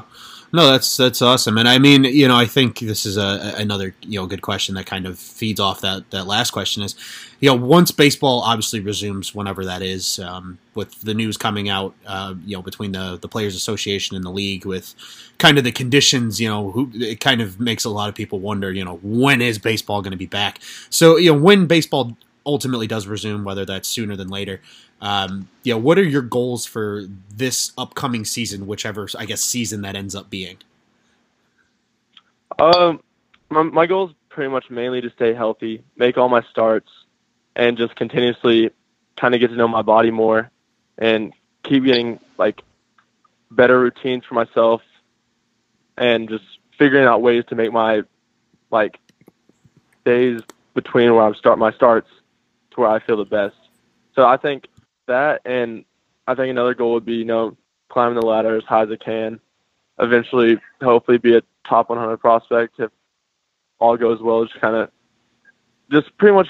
No, 0.54 0.66
that's 0.72 0.96
that's 0.96 1.22
awesome, 1.22 1.58
and 1.58 1.68
I 1.68 1.78
mean, 1.78 2.06
you 2.06 2.26
know, 2.26 2.38
I 2.38 2.46
think 2.46 2.80
this 2.80 3.06
is 3.06 3.18
a, 3.18 3.54
another 3.58 3.94
you 4.02 4.18
know 4.18 4.26
good 4.26 4.42
question 4.42 4.76
that 4.76 4.86
kind 4.86 5.06
of 5.06 5.20
feeds 5.20 5.60
off 5.60 5.82
that 5.82 6.10
that 6.12 6.26
last 6.26 6.52
question 6.52 6.84
is, 6.84 6.96
you 7.42 7.50
know, 7.50 7.56
once 7.56 7.92
baseball 7.92 8.40
obviously 8.40 8.80
resumes, 8.80 9.36
whenever 9.36 9.66
that 9.66 9.82
is, 9.82 10.20
um, 10.20 10.58
with 10.74 11.02
the 11.02 11.14
news 11.14 11.36
coming 11.36 11.68
out, 11.68 11.94
uh, 12.06 12.34
you 12.46 12.56
know, 12.56 12.62
between 12.62 12.94
the 12.94 13.18
the 13.22 13.28
Players 13.28 13.56
Association 13.58 14.16
and 14.16 14.24
the 14.24 14.30
league, 14.32 14.66
with 14.66 14.96
kind 15.38 15.58
of 15.58 15.66
the 15.66 15.72
conditions, 15.74 16.40
you 16.40 16.48
know, 16.48 16.72
who 16.72 16.90
it 16.94 17.20
kind 17.20 17.42
of 17.42 17.60
makes 17.60 17.84
a 17.84 17.90
lot 17.90 18.08
of 18.08 18.16
people 18.16 18.40
wonder, 18.40 18.72
you 18.72 18.86
know, 18.86 19.00
when 19.04 19.42
is 19.42 19.60
baseball 19.60 20.02
going 20.02 20.12
to 20.12 20.18
be 20.18 20.28
back? 20.28 20.60
So, 20.90 21.18
you 21.18 21.34
know, 21.34 21.38
when 21.38 21.66
baseball 21.66 22.16
ultimately 22.46 22.88
does 22.88 23.06
resume, 23.06 23.44
whether 23.44 23.66
that's 23.66 23.90
sooner 23.90 24.16
than 24.16 24.30
later. 24.30 24.62
Um, 25.02 25.50
you 25.64 25.74
know, 25.74 25.78
what 25.78 25.98
are 25.98 26.04
your 26.04 26.22
goals 26.22 26.66
for 26.66 27.04
this 27.30 27.72
upcoming 27.78 28.26
season, 28.26 28.68
whichever 28.68 29.08
I 29.18 29.26
guess 29.26 29.42
season 29.42 29.82
that 29.82 29.96
ends 29.96 30.16
up 30.16 30.30
being? 30.30 30.58
Um, 32.58 33.02
my, 33.50 33.64
my 33.64 33.86
goal 33.86 34.10
is 34.10 34.16
pretty 34.30 34.50
much 34.50 34.70
mainly 34.70 35.02
to 35.02 35.10
stay 35.12 35.34
healthy, 35.34 35.84
make 35.96 36.18
all 36.18 36.30
my 36.30 36.42
starts, 36.50 36.90
and 37.56 37.78
just 37.78 37.96
continuously 37.96 38.72
kind 39.16 39.34
of 39.34 39.40
get 39.40 39.50
to 39.50 39.56
know 39.56 39.68
my 39.68 39.82
body 39.82 40.12
more, 40.12 40.50
and 40.98 41.34
keep 41.64 41.84
getting 41.84 42.20
like 42.38 42.64
better 43.52 43.80
routines 43.80 44.26
for 44.26 44.34
myself, 44.34 44.82
and 45.98 46.28
just 46.28 46.46
figuring 46.78 47.06
out 47.06 47.22
ways 47.22 47.44
to 47.50 47.56
make 47.56 47.72
my 47.72 48.02
like 48.72 49.00
days 50.06 50.42
between 50.74 51.14
where 51.14 51.24
I 51.24 51.34
start 51.34 51.60
my 51.60 51.72
starts 51.72 52.10
to 52.72 52.82
where 52.82 52.90
I 52.90 53.00
feel 53.00 53.18
the 53.18 53.26
best. 53.26 53.56
So 54.16 54.26
I 54.26 54.38
think 54.38 54.68
that, 55.08 55.42
and 55.46 55.86
I 56.28 56.36
think 56.36 56.50
another 56.50 56.74
goal 56.74 56.94
would 56.94 57.06
be, 57.06 57.16
you 57.16 57.26
know, 57.26 57.58
climbing 57.90 58.20
the 58.20 58.26
ladder 58.26 58.58
as 58.58 58.64
high 58.64 58.84
as 58.84 58.92
I 58.92 58.96
can. 58.98 59.40
Eventually, 60.00 60.60
hopefully, 60.82 61.18
be 61.18 61.36
a 61.36 61.42
top 61.68 61.90
100 61.90 62.18
prospect 62.18 62.80
if 62.80 62.92
all 63.80 63.98
goes 63.98 64.22
well. 64.22 64.46
Just 64.46 64.60
kind 64.62 64.76
of, 64.76 64.92
just 65.92 66.16
pretty 66.18 66.36
much 66.36 66.48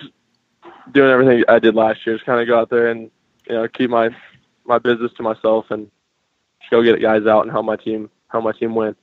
doing 0.92 1.10
everything 1.10 1.44
I 1.48 1.60
did 1.60 1.76
last 1.76 2.06
year. 2.06 2.16
Just 2.16 2.26
kind 2.26 2.42
of 2.42 2.48
go 2.48 2.60
out 2.60 2.70
there 2.70 2.88
and 2.88 3.10
you 3.48 3.56
know 3.56 3.68
keep 3.68 3.90
my 3.90 4.10
my 4.66 4.78
business 4.78 5.12
to 5.14 5.24
myself 5.24 5.72
and 5.72 5.90
just 6.60 6.72
go 6.72 6.84
get 6.84 7.02
guys 7.02 7.26
out 7.26 7.42
and 7.42 7.52
help 7.52 7.66
my 7.66 7.76
team 7.76 8.10
help 8.30 8.44
my 8.44 8.52
team 8.52 8.76
win. 8.76 8.96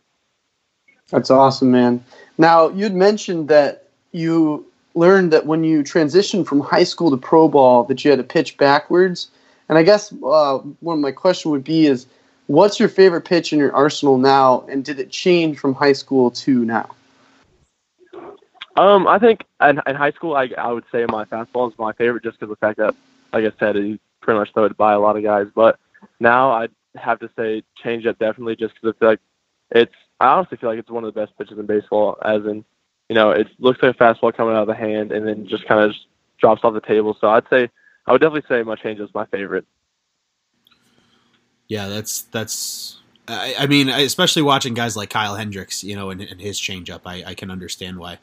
That's 1.11 1.31
awesome, 1.31 1.71
man. 1.71 2.05
Now 2.39 2.69
you'd 2.69 2.95
mentioned 2.95 3.49
that 3.49 3.89
you 4.13 4.67
learned 4.95 5.33
that 5.33 5.47
when 5.47 5.65
you 5.65 5.83
transitioned 5.83 6.47
from 6.47 6.61
high 6.61 6.85
school 6.85 7.11
to 7.11 7.17
pro 7.17 7.49
ball 7.49 7.85
that 7.85 8.05
you 8.05 8.11
had 8.11 8.19
to 8.19 8.25
pitch 8.25 8.57
backwards. 8.57 9.29
And 9.69 9.79
I 9.79 9.83
guess 9.83 10.13
uh, 10.13 10.59
one 10.81 10.99
of 10.99 11.01
my 11.01 11.13
question 11.13 11.51
would 11.51 11.65
be 11.65 11.87
is, 11.87 12.07
what's 12.47 12.79
your 12.79 12.89
favorite 12.89 13.23
pitch 13.23 13.53
in 13.53 13.59
your 13.59 13.75
arsenal 13.75 14.19
now, 14.19 14.65
and 14.69 14.85
did 14.85 15.01
it 15.01 15.11
change 15.11 15.59
from 15.59 15.75
high 15.75 15.93
school 15.93 16.31
to 16.31 16.65
now? 16.65 16.91
Um, 18.77 19.07
I 19.07 19.19
think 19.19 19.45
in, 19.61 19.81
in 19.87 19.95
high 19.97 20.11
school, 20.11 20.35
I, 20.35 20.51
I 20.59 20.73
would 20.73 20.85
say 20.91 21.07
my 21.09 21.25
fastball 21.25 21.71
is 21.71 21.79
my 21.79 21.93
favorite 21.93 22.25
just 22.25 22.39
because 22.39 22.53
of 22.53 22.59
the 22.61 22.67
fact 22.67 22.79
that, 22.79 22.95
like 23.33 23.45
I 23.45 23.53
said, 23.59 23.77
you 23.77 23.99
pretty 24.21 24.39
much 24.39 24.53
throw 24.53 24.65
it 24.65 24.77
by 24.77 24.93
a 24.93 24.99
lot 24.99 25.17
of 25.17 25.23
guys. 25.23 25.47
But 25.55 25.79
now 26.21 26.51
I'd 26.51 26.73
have 26.97 27.21
to 27.21 27.31
say 27.37 27.63
change 27.83 28.05
that 28.05 28.19
definitely 28.19 28.57
just 28.57 28.75
because 28.75 28.95
I 28.97 28.99
feel 28.99 29.09
like 29.11 29.21
it's, 29.71 29.95
I 30.21 30.27
honestly 30.27 30.59
feel 30.59 30.71
like 30.71 30.79
it's 30.79 30.91
one 30.91 31.05
of 31.05 31.15
the 31.15 31.21
best 31.21 31.37
pitches 31.39 31.59
in 31.59 31.67
baseball, 31.67 32.19
as 32.23 32.45
in 32.45 32.65
you 33.09 33.15
know, 33.15 33.31
it 33.31 33.49
looks 33.59 33.83
like 33.83 33.95
a 33.95 33.99
fastball 33.99 34.35
coming 34.35 34.55
out 34.55 34.63
of 34.63 34.69
the 34.69 34.75
hand 34.75 35.13
and 35.13 35.27
then 35.27 35.47
just 35.47 35.67
kind 35.67 35.81
of 35.81 35.95
drops 36.39 36.65
off 36.65 36.75
the 36.75 36.81
table. 36.81 37.17
So 37.21 37.29
I'd 37.29 37.49
say 37.51 37.71
I 38.07 38.13
would 38.13 38.21
definitely 38.21 38.47
say 38.49 38.63
my 38.63 38.77
change 38.77 39.01
is 39.01 39.11
my 39.15 39.27
favorite. 39.27 39.67
Yeah, 41.69 41.89
that's 41.89 42.23
that's. 42.23 42.99
I, 43.27 43.55
I 43.61 43.67
mean, 43.67 43.89
especially 43.89 44.43
watching 44.43 44.75
guys 44.75 44.97
like 44.97 45.09
Kyle 45.09 45.35
Hendricks, 45.35 45.83
you 45.83 45.97
know, 45.97 46.11
and, 46.11 46.21
and 46.21 46.41
his 46.41 46.61
changeup, 46.61 47.01
I, 47.07 47.25
I 47.27 47.35
can 47.35 47.51
understand 47.51 47.99
why, 47.99 48.19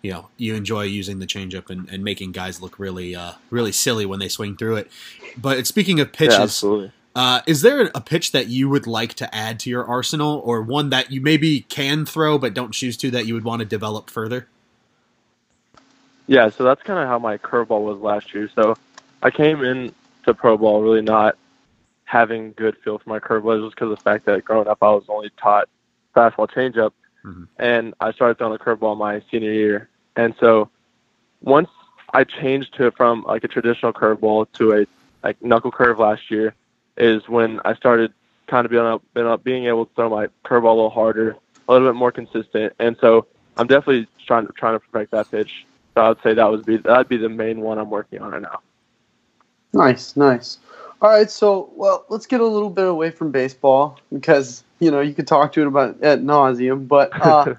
you 0.00 0.12
know, 0.12 0.28
you 0.36 0.54
enjoy 0.54 0.82
using 0.82 1.18
the 1.18 1.26
changeup 1.26 1.70
and, 1.70 1.88
and 1.88 2.04
making 2.04 2.30
guys 2.30 2.62
look 2.62 2.78
really, 2.78 3.16
uh, 3.16 3.32
really 3.50 3.72
silly 3.72 4.06
when 4.06 4.20
they 4.20 4.28
swing 4.28 4.56
through 4.56 4.76
it. 4.76 4.90
But 5.36 5.66
speaking 5.66 5.98
of 5.98 6.12
pitches, 6.12 6.36
yeah, 6.36 6.42
absolutely. 6.44 6.92
Uh, 7.16 7.40
is 7.46 7.62
there 7.62 7.90
a 7.94 8.00
pitch 8.00 8.32
that 8.32 8.48
you 8.48 8.68
would 8.68 8.86
like 8.86 9.14
to 9.14 9.34
add 9.34 9.60
to 9.60 9.70
your 9.70 9.84
arsenal, 9.84 10.40
or 10.44 10.62
one 10.62 10.90
that 10.90 11.12
you 11.12 11.20
maybe 11.20 11.60
can 11.62 12.04
throw 12.04 12.38
but 12.38 12.54
don't 12.54 12.72
choose 12.72 12.96
to 12.96 13.10
that 13.12 13.26
you 13.26 13.34
would 13.34 13.44
want 13.44 13.60
to 13.60 13.64
develop 13.64 14.10
further? 14.10 14.48
Yeah, 16.26 16.48
so 16.50 16.64
that's 16.64 16.82
kind 16.82 16.98
of 16.98 17.06
how 17.06 17.18
my 17.18 17.38
curveball 17.38 17.82
was 17.82 17.98
last 18.00 18.34
year. 18.34 18.48
So 18.54 18.76
I 19.24 19.30
came 19.30 19.64
in 19.64 19.92
to 20.26 20.34
pro 20.34 20.58
ball 20.58 20.82
really 20.82 21.00
not 21.00 21.36
having 22.04 22.52
good 22.52 22.76
feel 22.84 22.98
for 22.98 23.08
my 23.08 23.18
curveball 23.18 23.64
just 23.64 23.74
because 23.74 23.90
of 23.90 23.98
the 23.98 24.02
fact 24.02 24.26
that 24.26 24.44
growing 24.44 24.68
up 24.68 24.82
I 24.82 24.90
was 24.90 25.04
only 25.08 25.30
taught 25.38 25.68
fastball 26.14 26.48
changeup, 26.48 26.92
mm-hmm. 27.24 27.44
and 27.58 27.94
I 28.00 28.12
started 28.12 28.36
throwing 28.36 28.54
a 28.54 28.58
curveball 28.58 28.98
my 28.98 29.22
senior 29.30 29.52
year. 29.52 29.88
And 30.14 30.34
so 30.38 30.68
once 31.40 31.70
I 32.12 32.24
changed 32.24 32.74
to 32.74 32.90
from 32.92 33.22
like 33.22 33.42
a 33.44 33.48
traditional 33.48 33.94
curveball 33.94 34.52
to 34.52 34.74
a 34.74 34.86
like 35.24 35.42
knuckle 35.42 35.72
curve 35.72 35.98
last 35.98 36.30
year, 36.30 36.54
is 36.98 37.26
when 37.26 37.60
I 37.64 37.74
started 37.74 38.12
kind 38.46 38.66
of 38.66 38.70
being 38.70 38.84
up, 38.84 39.02
being, 39.14 39.26
up, 39.26 39.42
being 39.42 39.64
able 39.64 39.86
to 39.86 39.94
throw 39.94 40.10
my 40.10 40.26
curveball 40.44 40.64
a 40.64 40.74
little 40.74 40.90
harder, 40.90 41.36
a 41.66 41.72
little 41.72 41.88
bit 41.88 41.96
more 41.96 42.12
consistent, 42.12 42.74
and 42.78 42.94
so 43.00 43.26
I'm 43.56 43.68
definitely 43.68 44.06
trying 44.26 44.46
to 44.46 44.52
trying 44.52 44.74
to 44.74 44.80
perfect 44.80 45.12
that 45.12 45.30
pitch. 45.30 45.64
So 45.94 46.02
I 46.02 46.08
would 46.10 46.22
say 46.22 46.34
that 46.34 46.50
would 46.50 46.66
be 46.66 46.76
that'd 46.76 47.08
be 47.08 47.16
the 47.16 47.30
main 47.30 47.60
one 47.60 47.78
I'm 47.78 47.88
working 47.88 48.20
on 48.20 48.32
right 48.32 48.42
now. 48.42 48.60
Nice, 49.74 50.16
nice. 50.16 50.58
All 51.02 51.10
right, 51.10 51.30
so 51.30 51.70
well, 51.74 52.06
let's 52.08 52.26
get 52.26 52.40
a 52.40 52.46
little 52.46 52.70
bit 52.70 52.86
away 52.86 53.10
from 53.10 53.30
baseball 53.30 53.98
because 54.12 54.64
you 54.78 54.90
know 54.90 55.00
you 55.00 55.12
could 55.12 55.26
talk 55.26 55.52
to 55.52 55.62
it 55.62 55.66
about 55.66 56.02
at 56.02 56.20
nauseum, 56.20 56.86
but 56.88 57.10
uh, 57.20 57.54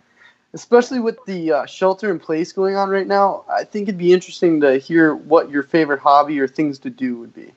especially 0.53 0.99
with 0.99 1.17
the 1.27 1.51
uh, 1.51 1.65
shelter 1.65 2.09
in 2.09 2.17
place 2.17 2.53
going 2.53 2.75
on 2.75 2.89
right 2.89 3.05
now, 3.05 3.43
I 3.49 3.65
think 3.65 3.89
it'd 3.89 3.99
be 3.99 4.13
interesting 4.13 4.61
to 4.61 4.77
hear 4.77 5.13
what 5.13 5.49
your 5.49 5.61
favorite 5.61 5.99
hobby 5.99 6.39
or 6.39 6.47
things 6.47 6.79
to 6.79 6.89
do 6.89 7.17
would 7.17 7.35
be 7.35 7.51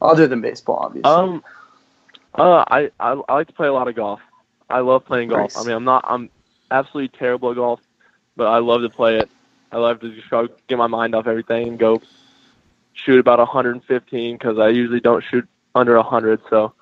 other 0.00 0.26
than 0.26 0.40
baseball, 0.40 0.80
obviously? 0.82 1.10
Um, 1.10 1.44
uh, 2.34 2.64
I, 2.68 2.90
I 2.98 3.22
I 3.28 3.34
like 3.34 3.46
to 3.46 3.52
play 3.52 3.68
a 3.68 3.72
lot 3.72 3.86
of 3.86 3.94
golf. 3.94 4.20
I 4.68 4.80
love 4.80 5.04
playing 5.04 5.28
golf. 5.28 5.54
Nice. 5.54 5.56
I 5.56 5.62
mean, 5.66 5.76
I'm 5.76 5.84
not 5.84 6.04
I'm 6.08 6.28
absolutely 6.72 7.16
terrible 7.16 7.50
at 7.50 7.56
golf, 7.56 7.80
but 8.36 8.48
I 8.48 8.58
love 8.58 8.82
to 8.82 8.90
play 8.90 9.18
it. 9.18 9.30
I 9.70 9.78
love 9.78 10.00
to 10.00 10.10
just 10.12 10.28
try 10.28 10.42
to 10.42 10.52
get 10.66 10.76
my 10.76 10.88
mind 10.88 11.14
off 11.14 11.26
everything 11.26 11.68
and 11.68 11.78
go 11.78 12.02
shoot 12.94 13.18
about 13.18 13.38
115 13.38 14.36
because 14.36 14.58
I 14.58 14.68
usually 14.68 15.00
don't 15.00 15.24
shoot 15.24 15.46
under 15.74 15.96
100. 15.96 16.40
So, 16.50 16.72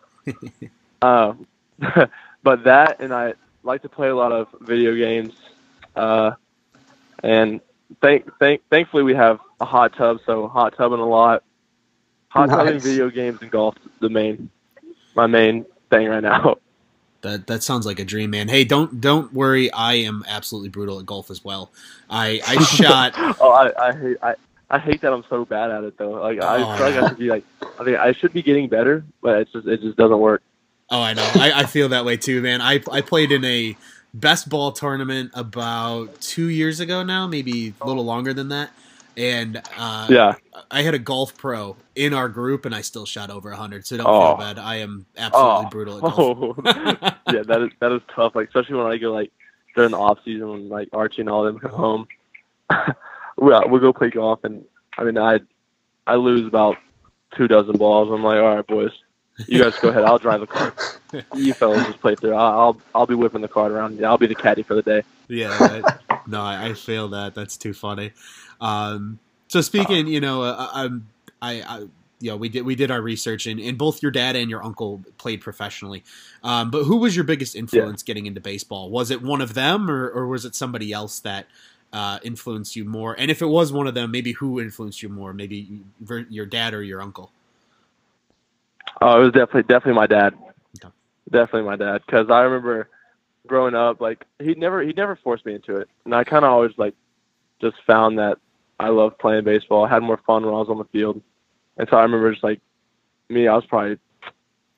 uh, 1.03 1.35
but 2.43 2.65
that 2.65 3.01
and 3.01 3.13
I 3.13 3.35
like 3.63 3.83
to 3.83 3.89
play 3.89 4.09
a 4.09 4.17
lot 4.17 4.33
of 4.33 4.49
video 4.61 4.95
games. 4.95 5.35
Uh, 5.97 6.33
and 7.23 7.61
thank 8.01 8.31
thank 8.39 8.63
thankfully 8.71 9.03
we 9.03 9.15
have 9.15 9.41
a 9.61 9.65
hot 9.65 9.95
tub, 9.97 10.21
so 10.25 10.49
hot 10.49 10.77
tubbing 10.77 11.01
a 11.01 11.09
lot. 11.09 11.43
Hot 12.29 12.49
nice. 12.49 12.57
tubbing, 12.57 12.81
video 12.81 13.11
games, 13.11 13.39
and 13.43 13.51
golf. 13.51 13.75
The 14.01 14.09
main, 14.09 14.51
my 15.15 15.27
main 15.27 15.67
thing 15.91 16.09
right 16.09 16.23
now. 16.23 16.57
That 17.23 17.49
that 17.49 17.63
sounds 17.63 17.85
like 17.85 18.01
a 18.01 18.05
dream, 18.07 18.31
man. 18.31 18.49
Hey, 18.49 18.65
don't 18.65 18.99
don't 18.99 19.31
worry. 19.35 19.71
I 19.71 19.93
am 19.97 20.25
absolutely 20.27 20.71
brutal 20.71 20.99
at 20.99 21.05
golf 21.05 21.31
as 21.31 21.45
well. 21.45 21.71
I 22.09 22.41
I 22.47 22.63
shot. 22.65 23.13
oh, 23.39 23.51
I 23.51 23.89
I 23.89 23.93
hate 23.93 24.17
I. 24.23 24.35
I 24.71 24.79
hate 24.79 25.01
that 25.01 25.13
I'm 25.13 25.25
so 25.29 25.45
bad 25.45 25.71
at 25.71 25.85
it 25.85 25.99
though. 25.99 26.13
Like 26.13 26.39
oh, 26.43 26.49
I 26.49 26.77
feel 26.77 26.87
like 26.87 26.95
I 26.95 27.09
should 27.09 27.19
be 27.19 27.29
like 27.29 27.45
I 27.79 27.83
mean 27.83 27.97
I 27.97 28.13
should 28.13 28.33
be 28.33 28.43
getting 28.43 28.69
better, 28.69 29.05
but 29.23 29.41
it's 29.41 29.53
just 29.53 29.67
it 29.67 29.81
just 29.81 29.97
doesn't 29.97 30.19
work. 30.21 30.43
Oh, 30.91 31.01
I 31.01 31.15
know. 31.15 31.29
I, 31.35 31.53
I 31.55 31.65
feel 31.67 31.89
that 31.91 32.05
way 32.05 32.17
too, 32.17 32.41
man. 32.43 32.61
I 32.61 32.81
I 32.91 33.01
played 33.01 33.33
in 33.33 33.45
a 33.45 33.77
best 34.15 34.49
ball 34.49 34.73
tournament 34.73 35.31
about 35.35 36.21
two 36.21 36.49
years 36.49 36.81
ago 36.81 37.03
now, 37.03 37.27
maybe 37.27 37.75
a 37.81 37.87
little 37.87 38.05
longer 38.05 38.33
than 38.33 38.49
that 38.49 38.71
and 39.17 39.61
uh, 39.77 40.07
yeah, 40.09 40.35
I 40.71 40.83
had 40.83 40.95
a 40.95 40.99
golf 40.99 41.37
pro 41.37 41.77
in 41.95 42.15
our 42.15 42.29
group, 42.29 42.65
and 42.65 42.75
I 42.75 42.81
still 42.81 43.05
shot 43.05 43.31
over 43.31 43.51
hundred. 43.53 43.87
So 43.87 43.97
don't 43.97 44.07
oh. 44.07 44.29
feel 44.29 44.37
bad. 44.37 44.59
I 44.59 44.77
am 44.77 45.07
absolutely 45.17 45.67
oh. 45.67 45.69
brutal 45.71 45.97
at 45.97 46.01
golf. 46.15 46.39
Oh. 46.41 46.55
yeah, 47.33 47.43
that 47.43 47.63
is 47.63 47.71
that 47.81 47.93
is 47.93 48.01
tough. 48.15 48.35
Like 48.35 48.49
especially 48.49 48.77
when 48.77 48.87
I 48.87 48.97
go 48.97 49.13
like 49.13 49.31
during 49.75 49.91
the 49.91 49.99
off 49.99 50.19
season 50.25 50.49
when 50.49 50.69
like 50.69 50.89
Archie 50.93 51.21
and 51.21 51.31
all 51.31 51.45
them 51.45 51.59
come 51.59 51.71
home, 51.71 52.09
we'll, 53.41 53.69
we'll 53.69 53.81
go 53.81 53.93
play 53.93 54.11
golf, 54.11 54.45
and 54.45 54.65
I 54.97 55.05
mean 55.05 55.19
I 55.19 55.41
I 56.07 56.17
lose 56.17 56.47
about 56.47 56.77
two 57.37 57.49
dozen 57.49 57.77
balls. 57.77 58.11
I'm 58.11 58.23
like, 58.23 58.39
all 58.39 58.57
right, 58.57 58.67
boys, 58.67 58.93
you 59.47 59.63
guys 59.63 59.79
go 59.79 59.89
ahead. 59.89 60.05
I'll 60.05 60.19
drive 60.19 60.41
the 60.41 60.47
car. 60.47 60.75
you 61.35 61.55
fellas 61.55 61.87
just 61.87 62.01
play 62.01 62.15
through. 62.15 62.35
I'll, 62.35 62.61
I'll 62.61 62.81
I'll 62.95 63.07
be 63.07 63.15
whipping 63.15 63.41
the 63.41 63.49
cart 63.49 63.73
around. 63.73 64.05
I'll 64.05 64.19
be 64.19 64.27
the 64.27 64.35
caddy 64.35 64.63
for 64.63 64.75
the 64.75 64.83
day. 64.83 65.03
Yeah. 65.29 65.57
I, 65.59 66.19
no, 66.27 66.43
I, 66.43 66.69
I 66.69 66.75
fail 66.75 67.09
that. 67.09 67.35
That's 67.35 67.57
too 67.57 67.73
funny. 67.73 68.13
Um, 68.61 69.19
so 69.49 69.61
speaking, 69.61 70.07
you 70.07 70.21
know, 70.21 70.43
uh, 70.43 70.57
uh, 70.59 70.71
um, 70.75 71.07
I, 71.41 71.63
I, 71.63 71.79
you 72.21 72.31
know, 72.31 72.37
we 72.37 72.49
did 72.49 72.65
we 72.65 72.75
did 72.75 72.91
our 72.91 73.01
research, 73.01 73.47
and, 73.47 73.59
and 73.59 73.79
both 73.79 74.03
your 74.03 74.13
dad 74.13 74.37
and 74.37 74.51
your 74.51 74.63
uncle 74.63 75.03
played 75.19 75.41
professionally. 75.41 76.05
Um, 76.43 76.71
but 76.71 76.85
who 76.85 76.99
was 76.99 77.17
your 77.17 77.25
biggest 77.25 77.57
influence 77.57 78.03
yeah. 78.03 78.07
getting 78.07 78.27
into 78.27 78.41
baseball? 78.41 78.91
Was 78.91 79.11
it 79.11 79.23
one 79.23 79.41
of 79.41 79.55
them, 79.55 79.91
or, 79.91 80.09
or 80.09 80.27
was 80.27 80.45
it 80.45 80.55
somebody 80.55 80.93
else 80.93 81.21
that 81.21 81.47
uh, 81.93 82.19
influenced 82.23 82.77
you 82.77 82.85
more? 82.85 83.15
And 83.19 83.31
if 83.31 83.43
it 83.43 83.47
was 83.47 83.73
one 83.73 83.87
of 83.87 83.95
them, 83.95 84.11
maybe 84.11 84.33
who 84.33 84.61
influenced 84.61 85.03
you 85.03 85.09
more? 85.09 85.33
Maybe 85.33 85.83
your 86.29 86.47
dad 86.47 86.75
or 86.75 86.83
your 86.83 87.03
uncle? 87.03 87.31
Oh, 89.01 89.21
it 89.21 89.25
was 89.25 89.33
definitely 89.33 89.63
definitely 89.63 89.95
my 89.95 90.07
dad. 90.07 90.35
Okay. 90.83 90.93
definitely 91.31 91.63
my 91.63 91.77
dad 91.77 92.03
because 92.07 92.31
I 92.31 92.43
remember 92.43 92.89
growing 93.47 93.75
up 93.75 94.01
like 94.01 94.27
he 94.39 94.55
never 94.55 94.83
he 94.83 94.93
never 94.93 95.17
forced 95.17 95.47
me 95.47 95.55
into 95.55 95.77
it, 95.77 95.89
and 96.05 96.15
I 96.15 96.25
kind 96.25 96.45
of 96.45 96.51
always 96.51 96.73
like 96.77 96.95
just 97.61 97.77
found 97.87 98.19
that 98.19 98.39
I 98.79 98.89
loved 98.89 99.19
playing 99.19 99.45
baseball. 99.45 99.85
I 99.85 99.89
had 99.89 100.03
more 100.03 100.21
fun 100.27 100.45
when 100.45 100.55
I 100.55 100.59
was 100.59 100.69
on 100.69 100.79
the 100.79 100.85
field, 100.85 101.21
and 101.77 101.89
so 101.89 101.97
I 101.97 102.03
remember 102.03 102.31
just 102.31 102.45
like 102.45 102.61
me, 103.29 103.49
I 103.49 103.55
was 103.55 103.67
probably 103.67 103.99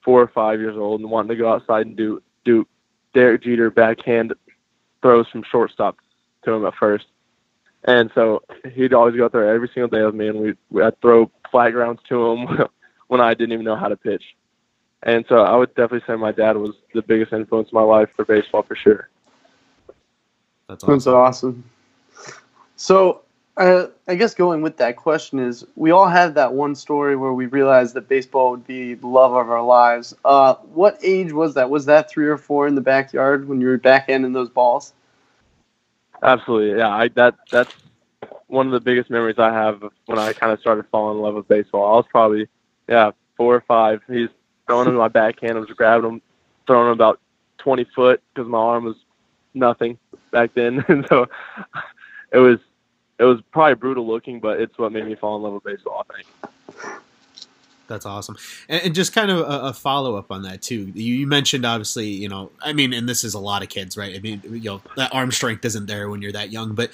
four 0.05 0.21
or 0.21 0.29
five 0.29 0.61
years 0.61 0.77
old 0.77 1.01
and 1.01 1.11
wanting 1.11 1.31
to 1.31 1.37
go 1.37 1.53
outside 1.53 1.87
and 1.87 1.97
do 1.97 2.23
do 2.45 2.67
Derek 3.15 3.43
Jeter 3.43 3.71
backhand 3.71 4.35
throws 5.01 5.29
from 5.29 5.43
shortstop 5.51 5.97
to 6.45 6.53
him 6.53 6.67
at 6.67 6.75
first. 6.75 7.07
And 7.85 8.11
so 8.15 8.43
he'd 8.73 8.95
always 8.95 9.17
go 9.17 9.25
out 9.25 9.33
there 9.33 9.53
every 9.53 9.69
single 9.75 9.89
day 9.89 10.05
with 10.05 10.15
me, 10.15 10.29
and 10.29 10.41
we, 10.41 10.55
we 10.71 10.83
I'd 10.83 11.01
throw 11.01 11.31
flat 11.51 11.71
grounds 11.71 12.01
to 12.09 12.27
him 12.27 12.69
when 13.09 13.21
I 13.21 13.35
didn't 13.35 13.53
even 13.53 13.65
know 13.65 13.77
how 13.77 13.89
to 13.89 13.97
pitch. 13.97 14.23
And 15.03 15.25
so 15.29 15.37
I 15.37 15.57
would 15.57 15.75
definitely 15.75 16.03
say 16.07 16.15
my 16.15 16.31
dad 16.31 16.57
was 16.57 16.77
the 16.95 17.03
biggest 17.03 17.33
influence 17.33 17.71
in 17.73 17.75
my 17.77 17.83
life 17.83 18.09
for 18.15 18.25
baseball 18.25 18.63
for 18.63 18.77
sure. 18.77 19.09
That's 20.69 20.85
awesome. 20.85 20.95
That's 20.95 21.07
awesome. 21.09 21.65
So, 22.77 23.23
uh, 23.57 23.89
I 24.09 24.15
guess 24.15 24.35
going 24.35 24.63
with 24.63 24.77
that 24.79 24.97
question 24.97 25.41
is, 25.41 25.67
we 25.77 25.91
all 25.91 26.09
have 26.09 26.35
that 26.35 26.55
one 26.55 26.75
story 26.75 27.17
where 27.17 27.33
we 27.33 27.47
realized 27.47 27.95
that 27.95 28.09
baseball 28.09 28.53
would 28.53 28.67
be 28.67 28.95
the 28.95 29.07
love 29.07 29.33
of 29.33 29.51
our 29.51 29.63
lives. 29.63 30.15
Uh, 30.25 30.55
what 30.73 30.99
age 31.03 31.33
was 31.33 31.55
that? 31.55 31.69
Was 31.69 31.85
that 31.87 32.09
three 32.09 32.27
or 32.27 32.39
four 32.39 32.67
in 32.67 32.77
the 32.77 32.81
backyard 32.81 33.49
when 33.49 33.61
you 33.61 33.67
were 33.67 33.79
backhanding 33.79 34.33
those 34.33 34.49
balls? 34.49 34.95
Absolutely, 36.23 36.79
yeah. 36.79 36.89
I 36.89 37.09
that 37.09 37.35
that's 37.51 37.75
one 38.47 38.67
of 38.67 38.73
the 38.73 38.81
biggest 38.81 39.11
memories 39.11 39.39
I 39.39 39.53
have 39.53 39.83
when 40.07 40.19
I 40.19 40.33
kind 40.33 40.53
of 40.53 40.61
started 40.61 40.87
falling 40.91 41.17
in 41.17 41.23
love 41.23 41.35
with 41.35 41.49
baseball. 41.49 41.95
I 41.95 41.97
was 41.97 42.07
probably 42.11 42.49
yeah 42.89 43.11
four 43.37 43.55
or 43.55 43.63
five. 43.63 44.03
He's 44.09 44.29
throwing 44.67 44.89
him 44.89 44.95
my 44.95 45.09
backhand. 45.09 45.57
I 45.57 45.61
was 45.61 45.71
grabbing 45.71 46.09
him, 46.09 46.23
throwing 46.67 46.87
him 46.87 46.93
about 46.93 47.21
twenty 47.59 47.85
foot 47.85 48.23
because 48.33 48.49
my 48.49 48.59
arm 48.59 48.85
was 48.85 48.97
nothing 49.55 49.99
back 50.31 50.55
then, 50.55 50.85
and 50.89 51.07
so 51.09 51.27
it 52.31 52.39
was 52.39 52.59
it 53.19 53.25
was 53.25 53.41
probably 53.51 53.75
brutal 53.75 54.07
looking, 54.07 54.39
but 54.39 54.61
it's 54.61 54.79
what 54.79 54.93
made 54.93 55.07
me 55.07 55.15
fall 55.15 55.37
in 55.37 55.43
love 55.43 55.55
with 55.55 55.65
baseball. 55.65 56.07
I 56.09 56.15
think. 56.15 57.03
That's 57.93 58.07
awesome. 58.07 58.39
And, 58.71 58.87
and 58.87 58.95
just 58.95 59.13
kind 59.13 59.31
of 59.31 59.41
a, 59.41 59.69
a 59.69 59.73
follow 59.75 60.17
up 60.17 60.33
on 60.33 60.43
that 60.43 60.63
too. 60.63 60.91
You, 60.95 61.15
you, 61.15 61.27
mentioned 61.27 61.67
obviously, 61.67 62.07
you 62.07 62.29
know, 62.29 62.51
I 62.63 62.73
mean, 62.73 62.95
and 62.95 63.07
this 63.07 63.23
is 63.23 63.35
a 63.35 63.39
lot 63.39 63.63
of 63.63 63.69
kids, 63.69 63.99
right? 63.99 64.17
I 64.17 64.19
mean, 64.19 64.41
you 64.45 64.61
know, 64.61 64.83
that 64.97 65.15
arm 65.15 65.31
strength 65.31 65.63
isn't 65.67 65.87
there 65.87 66.09
when 66.09 66.23
you're 66.23 66.33
that 66.33 66.51
young, 66.51 66.75
but 66.75 66.91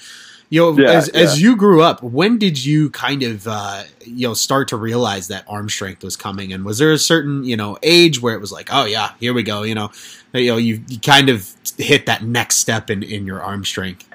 you 0.49 0.59
know, 0.59 0.77
yeah, 0.77 0.91
as, 0.91 1.09
yeah. 1.13 1.21
as 1.21 1.41
you 1.41 1.55
grew 1.55 1.81
up, 1.81 2.03
when 2.03 2.37
did 2.37 2.63
you 2.63 2.89
kind 2.89 3.23
of, 3.23 3.47
uh, 3.47 3.83
you 4.05 4.27
know, 4.27 4.33
start 4.33 4.67
to 4.69 4.77
realize 4.77 5.29
that 5.29 5.45
arm 5.47 5.69
strength 5.69 6.03
was 6.03 6.17
coming? 6.17 6.51
And 6.51 6.65
was 6.65 6.79
there 6.79 6.91
a 6.91 6.97
certain, 6.97 7.45
you 7.45 7.55
know, 7.55 7.77
age 7.81 8.21
where 8.21 8.35
it 8.35 8.41
was 8.41 8.51
like, 8.51 8.67
oh 8.71 8.83
yeah, 8.83 9.13
here 9.21 9.33
we 9.33 9.43
go, 9.43 9.63
you 9.63 9.75
know, 9.75 9.89
you 10.33 10.51
know, 10.51 10.57
you, 10.57 10.83
you 10.89 10.99
kind 10.99 11.29
of 11.29 11.49
hit 11.77 12.07
that 12.07 12.23
next 12.23 12.57
step 12.57 12.89
in, 12.89 13.03
in 13.03 13.25
your 13.25 13.41
arm 13.41 13.63
strength? 13.63 14.09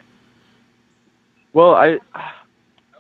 Well, 1.55 1.75
I, 1.75 2.00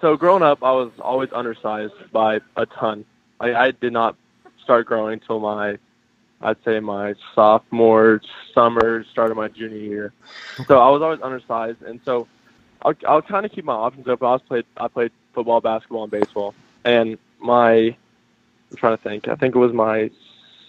so 0.00 0.16
growing 0.16 0.42
up, 0.42 0.62
I 0.62 0.72
was 0.72 0.92
always 1.00 1.30
undersized 1.32 1.94
by 2.12 2.40
a 2.56 2.64
ton. 2.64 3.04
I, 3.40 3.54
I 3.54 3.70
did 3.72 3.92
not 3.92 4.16
start 4.62 4.86
growing 4.86 5.14
until 5.14 5.40
my, 5.40 5.78
I'd 6.40 6.56
say 6.64 6.80
my 6.80 7.14
sophomore 7.34 8.20
summer, 8.54 9.04
started 9.04 9.34
my 9.34 9.48
junior 9.48 9.78
year. 9.78 10.12
So 10.66 10.78
I 10.78 10.88
was 10.90 11.02
always 11.02 11.20
undersized, 11.20 11.82
and 11.82 12.00
so 12.04 12.26
I'll, 12.82 12.94
I'll 13.06 13.22
kind 13.22 13.44
of 13.44 13.52
keep 13.52 13.64
my 13.64 13.74
options 13.74 14.08
open. 14.08 14.26
I 14.26 14.32
was 14.32 14.42
played, 14.42 14.64
I 14.76 14.88
played 14.88 15.12
football, 15.32 15.60
basketball, 15.60 16.04
and 16.04 16.12
baseball, 16.12 16.54
and 16.84 17.18
my, 17.40 17.72
I'm 17.74 18.76
trying 18.76 18.96
to 18.96 19.02
think. 19.02 19.28
I 19.28 19.34
think 19.34 19.54
it 19.54 19.58
was 19.58 19.72
my 19.72 20.10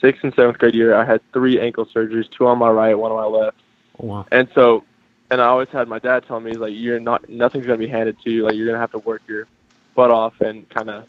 sixth 0.02 0.24
and 0.24 0.34
seventh 0.34 0.58
grade 0.58 0.76
year. 0.76 0.94
I 0.96 1.06
had 1.06 1.22
three 1.32 1.60
ankle 1.60 1.86
surgeries, 1.86 2.30
two 2.30 2.48
on 2.48 2.58
my 2.58 2.70
right, 2.70 2.96
one 2.96 3.12
on 3.12 3.18
my 3.18 3.40
left. 3.40 3.58
Oh, 4.00 4.06
wow. 4.06 4.26
And 4.32 4.50
so, 4.54 4.84
and 5.32 5.42
I 5.42 5.46
always 5.46 5.70
had 5.70 5.88
my 5.88 6.00
dad 6.00 6.26
tell 6.28 6.40
me, 6.40 6.52
he's 6.52 6.60
like, 6.60 6.74
you're 6.76 7.00
not, 7.00 7.30
nothing's 7.30 7.66
gonna 7.66 7.78
be 7.78 7.88
handed 7.88 8.20
to 8.22 8.30
you. 8.30 8.44
Like 8.44 8.56
you're 8.56 8.68
gonna 8.68 8.80
have 8.80 8.92
to 8.92 9.00
work 9.00 9.22
your 9.28 9.48
butt 9.96 10.12
off 10.12 10.42
and 10.42 10.70
kind 10.70 10.90
of, 10.90 11.06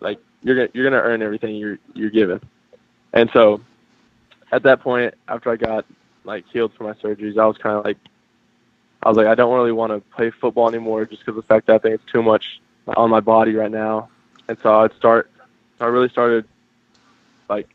like 0.00 0.18
you're 0.42 0.56
gonna 0.56 0.68
you're 0.74 0.84
gonna 0.84 1.02
earn 1.02 1.22
everything 1.22 1.56
you're 1.56 1.78
you're 1.94 2.10
given. 2.10 2.40
And 3.12 3.30
so, 3.32 3.60
at 4.50 4.62
that 4.64 4.80
point, 4.80 5.14
after 5.28 5.50
I 5.50 5.56
got 5.56 5.84
like 6.24 6.44
healed 6.52 6.72
from 6.74 6.86
my 6.86 6.94
surgeries, 6.94 7.38
I 7.38 7.46
was 7.46 7.58
kind 7.58 7.76
of 7.76 7.84
like, 7.84 7.98
I 9.02 9.08
was 9.08 9.16
like, 9.16 9.26
I 9.26 9.34
don't 9.34 9.54
really 9.54 9.72
want 9.72 9.92
to 9.92 10.00
play 10.14 10.30
football 10.30 10.68
anymore, 10.68 11.04
just 11.04 11.20
because 11.20 11.36
of 11.36 11.44
the 11.44 11.48
fact 11.48 11.66
that 11.66 11.74
I 11.74 11.78
think 11.78 11.94
it's 11.96 12.12
too 12.12 12.22
much 12.22 12.60
on 12.96 13.10
my 13.10 13.20
body 13.20 13.54
right 13.54 13.70
now. 13.70 14.08
And 14.48 14.58
so 14.62 14.80
I'd 14.80 14.94
start. 14.94 15.30
I 15.80 15.86
really 15.86 16.08
started 16.08 16.46
like 17.48 17.68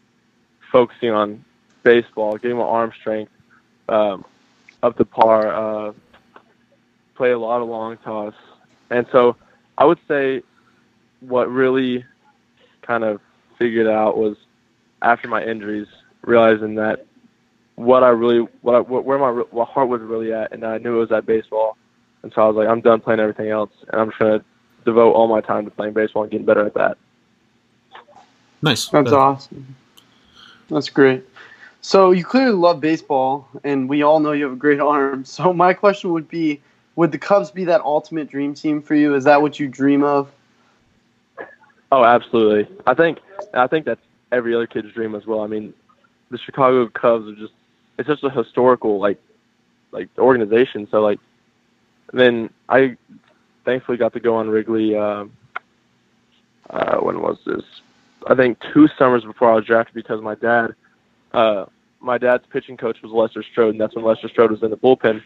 focusing 0.71 1.11
on 1.11 1.43
baseball, 1.83 2.37
getting 2.37 2.57
my 2.57 2.63
arm 2.63 2.91
strength 2.99 3.31
um, 3.89 4.25
up 4.83 4.97
to 4.97 5.05
par, 5.05 5.47
uh, 5.47 5.93
play 7.15 7.31
a 7.31 7.39
lot 7.39 7.61
of 7.61 7.67
long 7.67 7.97
toss, 7.97 8.33
and 8.89 9.05
so 9.11 9.35
I 9.77 9.85
would 9.85 9.99
say 10.07 10.43
what 11.21 11.49
really 11.51 12.05
kind 12.87 13.03
of 13.03 13.21
figured 13.59 13.87
out 13.87 14.17
was 14.17 14.37
after 15.01 15.27
my 15.27 15.43
injuries, 15.43 15.87
realizing 16.23 16.75
that 16.75 17.05
what 17.75 18.03
I 18.03 18.09
really, 18.09 18.47
what 18.61 18.75
I, 18.75 18.79
where 18.79 19.19
my 19.19 19.29
what 19.51 19.67
heart 19.67 19.89
was 19.89 20.01
really 20.01 20.33
at, 20.33 20.51
and 20.51 20.63
I 20.63 20.79
knew 20.79 20.95
it 20.95 20.99
was 20.99 21.11
at 21.11 21.25
baseball. 21.25 21.77
And 22.23 22.33
so 22.33 22.41
I 22.41 22.47
was 22.47 22.55
like, 22.55 22.67
I'm 22.67 22.81
done 22.81 22.99
playing 22.99 23.19
everything 23.19 23.49
else, 23.49 23.69
and 23.91 24.01
I'm 24.01 24.09
just 24.09 24.19
gonna 24.19 24.43
devote 24.85 25.11
all 25.11 25.27
my 25.27 25.41
time 25.41 25.65
to 25.65 25.71
playing 25.71 25.93
baseball 25.93 26.23
and 26.23 26.31
getting 26.31 26.45
better 26.45 26.65
at 26.65 26.73
that. 26.73 26.97
Nice. 28.61 28.87
That's 28.87 29.11
awesome. 29.11 29.75
That's 30.69 30.89
great. 30.89 31.23
So 31.81 32.11
you 32.11 32.25
clearly 32.25 32.55
love 32.55 32.81
baseball, 32.81 33.47
and 33.63 33.87
we 33.87 34.01
all 34.01 34.19
know 34.19 34.31
you 34.31 34.43
have 34.45 34.53
a 34.53 34.57
great 34.57 34.79
arm. 34.95 35.25
So 35.25 35.53
my 35.53 35.73
question 35.73 36.11
would 36.13 36.27
be: 36.27 36.61
Would 36.95 37.11
the 37.11 37.19
Cubs 37.19 37.51
be 37.51 37.65
that 37.65 37.81
ultimate 37.81 38.29
dream 38.29 38.55
team 38.55 38.81
for 38.81 38.95
you? 38.95 39.13
Is 39.13 39.23
that 39.25 39.41
what 39.41 39.59
you 39.59 39.67
dream 39.67 40.03
of? 40.03 40.31
Oh, 41.91 42.03
absolutely. 42.03 42.75
I 42.85 42.93
think 42.93 43.19
I 43.53 43.67
think 43.67 43.85
that's 43.85 44.01
every 44.31 44.53
other 44.55 44.67
kid's 44.67 44.91
dream 44.93 45.15
as 45.15 45.25
well. 45.25 45.41
I 45.41 45.47
mean, 45.47 45.73
the 46.31 46.37
Chicago 46.37 46.87
Cubs 46.87 47.27
are 47.27 47.35
just 47.35 47.53
it's 47.97 48.07
just 48.07 48.23
a 48.23 48.29
historical 48.29 48.99
like 48.99 49.19
like 49.91 50.09
organization. 50.17 50.87
So 50.91 51.01
like 51.01 51.19
then 52.13 52.49
I 52.69 52.97
thankfully 53.65 53.97
got 53.97 54.13
to 54.13 54.19
go 54.19 54.35
on 54.35 54.49
Wrigley. 54.49 54.95
Uh, 54.95 55.25
uh, 56.69 56.97
when 56.97 57.21
was 57.21 57.37
this? 57.45 57.63
I 58.27 58.35
think 58.35 58.59
two 58.73 58.87
summers 58.97 59.23
before 59.23 59.51
I 59.51 59.55
was 59.55 59.65
drafted 59.65 59.95
because 59.95 60.21
my 60.21 60.35
dad, 60.35 60.75
uh, 61.33 61.65
my 62.01 62.17
dad's 62.17 62.45
pitching 62.49 62.75
coach 62.77 63.01
was 63.01 63.11
Lester 63.11 63.43
Strode, 63.43 63.71
and 63.71 63.81
that's 63.81 63.95
when 63.95 64.03
Lester 64.03 64.27
Strode 64.27 64.51
was 64.51 64.63
in 64.63 64.69
the 64.69 64.77
bullpen. 64.77 65.23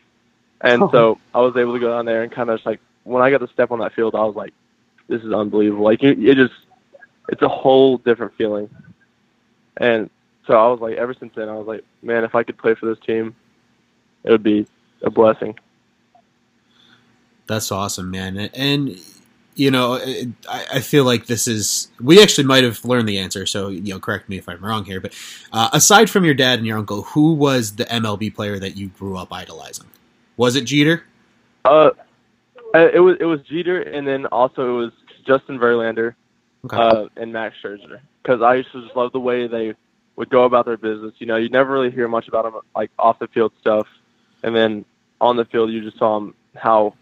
And 0.62 0.84
oh. 0.84 0.92
so 0.92 1.20
I 1.34 1.40
was 1.40 1.56
able 1.58 1.74
to 1.74 1.80
go 1.80 1.90
down 1.90 2.06
there 2.06 2.22
and 2.22 2.32
kind 2.32 2.50
of 2.50 2.58
just 2.58 2.66
like 2.66 2.80
when 3.04 3.24
I 3.24 3.32
got 3.32 3.40
to 3.40 3.48
step 3.48 3.72
on 3.72 3.80
that 3.80 3.94
field, 3.94 4.14
I 4.14 4.24
was 4.24 4.36
like, 4.36 4.54
this 5.12 5.22
is 5.22 5.34
unbelievable. 5.34 5.84
Like 5.84 6.02
it, 6.04 6.18
it 6.24 6.36
just, 6.36 6.54
it's 7.30 7.42
a 7.42 7.50
whole 7.50 7.98
different 7.98 8.34
feeling. 8.36 8.70
And 9.78 10.10
so 10.48 10.54
I 10.54 10.68
was 10.68 10.80
like, 10.80 10.96
ever 10.96 11.14
since 11.14 11.34
then, 11.36 11.50
I 11.50 11.56
was 11.56 11.68
like, 11.68 11.84
man, 12.02 12.24
if 12.24 12.34
I 12.34 12.44
could 12.44 12.58
play 12.58 12.74
for 12.74 12.88
this 12.88 13.00
team, 13.06 13.36
it 14.24 14.32
would 14.32 14.44
be 14.44 14.66
a 15.04 15.10
blessing. 15.10 15.58
That's 17.48 17.72
awesome, 17.72 18.10
man. 18.10 18.38
And 18.38 18.98
you 19.56 19.70
know, 19.70 19.96
I, 20.50 20.66
I 20.76 20.80
feel 20.80 21.04
like 21.04 21.26
this 21.26 21.48
is 21.48 21.90
we 22.00 22.22
actually 22.22 22.46
might 22.46 22.64
have 22.64 22.86
learned 22.86 23.10
the 23.10 23.20
answer. 23.20 23.46
So 23.46 23.68
you 23.68 23.94
know, 23.94 24.00
correct 24.00 24.30
me 24.30 24.38
if 24.38 24.48
I'm 24.48 24.64
wrong 24.64 24.86
here. 24.86 25.02
But 25.02 25.14
uh, 25.52 25.70
aside 25.74 26.10
from 26.10 26.24
your 26.24 26.34
dad 26.34 26.60
and 26.60 26.68
your 26.68 26.78
uncle, 26.78 27.02
who 27.02 27.34
was 27.34 27.76
the 27.76 27.86
MLB 27.86 28.34
player 28.34 28.58
that 28.60 28.78
you 28.78 28.88
grew 28.88 29.18
up 29.18 29.34
idolizing? 29.34 29.88
Was 30.38 30.56
it 30.56 30.64
Jeter? 30.64 31.04
Uh, 31.66 31.92
it 32.74 33.02
was 33.02 33.18
it 33.20 33.26
was 33.26 33.42
Jeter, 33.42 33.82
and 33.82 34.08
then 34.08 34.26
also 34.28 34.70
it 34.70 34.78
was 34.78 34.94
Justin 35.26 35.60
Verlander, 35.60 36.16
okay. 36.66 36.78
uh, 36.78 37.08
and 37.18 37.34
Max 37.34 37.56
Scherzer. 37.64 38.00
Because 38.22 38.42
I 38.42 38.56
used 38.56 38.72
to 38.72 38.84
just 38.84 38.96
love 38.96 39.12
the 39.12 39.20
way 39.20 39.48
they 39.48 39.74
would 40.16 40.30
go 40.30 40.44
about 40.44 40.66
their 40.66 40.78
business. 40.78 41.14
You 41.18 41.28
know, 41.28 41.38
you 41.38 41.50
never 41.50 41.72
really 41.72 41.92
hear 41.92 42.08
much 42.08 42.28
about 42.28 42.44
them 42.44 42.62
like 42.76 42.92
off 43.00 43.20
the 43.20 43.28
field 43.28 43.54
stuff, 43.60 43.88
and 44.44 44.56
then 44.56 44.86
on 45.20 45.36
the 45.38 45.46
field 45.46 45.72
you 45.72 45.82
just 45.82 45.98
saw 45.98 46.20
them 46.20 46.36
how 46.56 46.96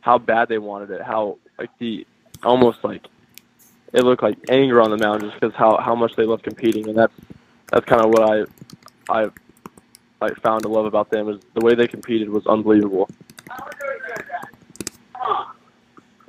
how 0.00 0.18
bad 0.18 0.48
they 0.48 0.58
wanted 0.58 0.90
it, 0.90 1.02
how 1.02 1.38
like 1.58 1.70
the 1.78 2.06
almost 2.42 2.82
like 2.84 3.06
it 3.92 4.02
looked 4.02 4.22
like 4.22 4.38
anger 4.48 4.80
on 4.80 4.90
the 4.90 4.98
mound 4.98 5.22
just 5.22 5.34
because 5.34 5.54
how 5.54 5.76
how 5.78 5.94
much 5.94 6.14
they 6.16 6.24
love 6.24 6.42
competing, 6.42 6.88
and 6.88 6.96
that's 6.96 7.12
that's 7.70 7.84
kind 7.86 8.04
of 8.04 8.10
what 8.10 8.22
I 8.30 8.44
I 9.08 9.30
I 10.20 10.30
found 10.34 10.62
to 10.62 10.68
love 10.68 10.86
about 10.86 11.10
them 11.10 11.28
is 11.28 11.40
the 11.54 11.64
way 11.64 11.74
they 11.74 11.86
competed 11.86 12.28
was 12.28 12.46
unbelievable. 12.46 13.08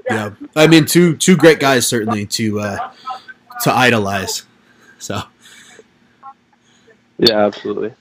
Yeah, 0.10 0.32
I 0.56 0.67
mean, 0.67 0.86
two 0.86 1.15
two 1.17 1.36
great 1.36 1.60
guys 1.60 1.86
certainly 1.86 2.26
to 2.28 2.60
uh, 2.60 2.91
to 3.63 3.74
idolize. 3.74 4.43
So, 5.00 5.22
yeah, 7.17 7.46
absolutely. 7.46 7.93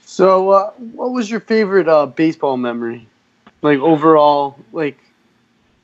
So, 0.00 0.50
uh, 0.50 0.70
what 0.72 1.12
was 1.12 1.30
your 1.30 1.40
favorite 1.40 1.88
uh, 1.88 2.06
baseball 2.06 2.56
memory? 2.56 3.06
Like 3.60 3.78
overall, 3.80 4.58
like 4.72 4.98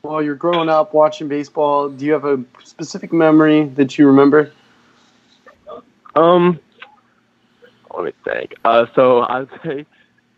while 0.00 0.22
you're 0.22 0.34
growing 0.34 0.68
up 0.68 0.94
watching 0.94 1.28
baseball, 1.28 1.88
do 1.88 2.04
you 2.04 2.12
have 2.12 2.24
a 2.24 2.42
specific 2.64 3.12
memory 3.12 3.64
that 3.64 3.98
you 3.98 4.06
remember? 4.06 4.52
Um, 6.14 6.58
let 7.94 8.04
me 8.04 8.12
think. 8.24 8.54
Uh, 8.64 8.86
so 8.94 9.22
I'd 9.22 9.48
say 9.62 9.86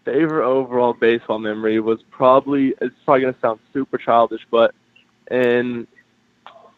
favorite 0.05 0.47
overall 0.47 0.93
baseball 0.93 1.39
memory 1.39 1.81
was 1.81 2.03
probably 2.11 2.75
it's 2.81 2.95
probably 3.05 3.23
gonna 3.23 3.37
sound 3.41 3.61
super 3.73 3.99
childish, 3.99 4.47
but 4.51 4.75
in 5.31 5.87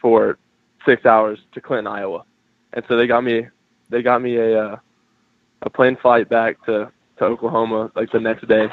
for 0.00 0.38
six 0.86 1.04
hours 1.04 1.38
to 1.52 1.60
Clinton, 1.60 1.86
Iowa. 1.86 2.24
And 2.72 2.82
so 2.88 2.96
they 2.96 3.06
got 3.06 3.22
me, 3.22 3.46
they 3.90 4.00
got 4.00 4.22
me 4.22 4.36
a 4.36 4.64
uh, 4.68 4.76
a 5.60 5.68
plane 5.68 5.96
flight 5.96 6.30
back 6.30 6.64
to 6.64 6.90
to 7.18 7.24
Oklahoma 7.26 7.92
like 7.94 8.10
the 8.10 8.20
next 8.20 8.48
day. 8.48 8.72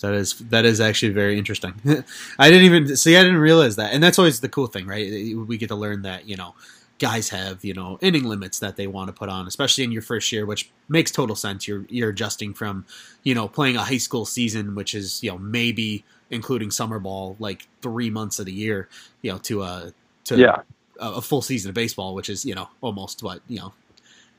That 0.00 0.14
is 0.14 0.34
that 0.50 0.64
is 0.64 0.80
actually 0.80 1.12
very 1.12 1.38
interesting. 1.38 1.74
I 2.38 2.50
didn't 2.50 2.64
even 2.64 2.96
see. 2.96 3.16
I 3.16 3.22
didn't 3.22 3.38
realize 3.38 3.76
that, 3.76 3.92
and 3.92 4.02
that's 4.02 4.18
always 4.18 4.40
the 4.40 4.48
cool 4.48 4.66
thing, 4.66 4.86
right? 4.86 5.36
We 5.36 5.58
get 5.58 5.68
to 5.68 5.76
learn 5.76 6.02
that 6.02 6.28
you 6.28 6.36
know 6.36 6.54
guys 6.98 7.28
have 7.30 7.64
you 7.64 7.74
know 7.74 7.98
inning 8.00 8.24
limits 8.24 8.58
that 8.58 8.76
they 8.76 8.86
want 8.86 9.08
to 9.08 9.12
put 9.12 9.28
on, 9.28 9.46
especially 9.46 9.84
in 9.84 9.92
your 9.92 10.02
first 10.02 10.30
year, 10.32 10.46
which 10.46 10.70
makes 10.88 11.10
total 11.10 11.36
sense. 11.36 11.66
You're 11.66 11.84
you're 11.88 12.10
adjusting 12.10 12.54
from 12.54 12.86
you 13.22 13.34
know 13.34 13.48
playing 13.48 13.76
a 13.76 13.82
high 13.84 13.98
school 13.98 14.24
season, 14.24 14.74
which 14.74 14.94
is 14.94 15.22
you 15.22 15.30
know 15.30 15.38
maybe 15.38 16.04
including 16.30 16.70
summer 16.70 16.98
ball, 16.98 17.36
like 17.38 17.66
three 17.80 18.10
months 18.10 18.38
of 18.38 18.46
the 18.46 18.52
year, 18.52 18.88
you 19.22 19.32
know, 19.32 19.38
to 19.38 19.62
a 19.62 19.92
to 20.24 20.36
Yeah, 20.36 20.62
a, 21.00 21.14
a 21.14 21.22
full 21.22 21.42
season 21.42 21.70
of 21.70 21.74
baseball, 21.74 22.14
which 22.14 22.28
is 22.28 22.44
you 22.44 22.54
know 22.54 22.68
almost 22.80 23.22
what 23.22 23.40
you 23.48 23.58
know 23.58 23.72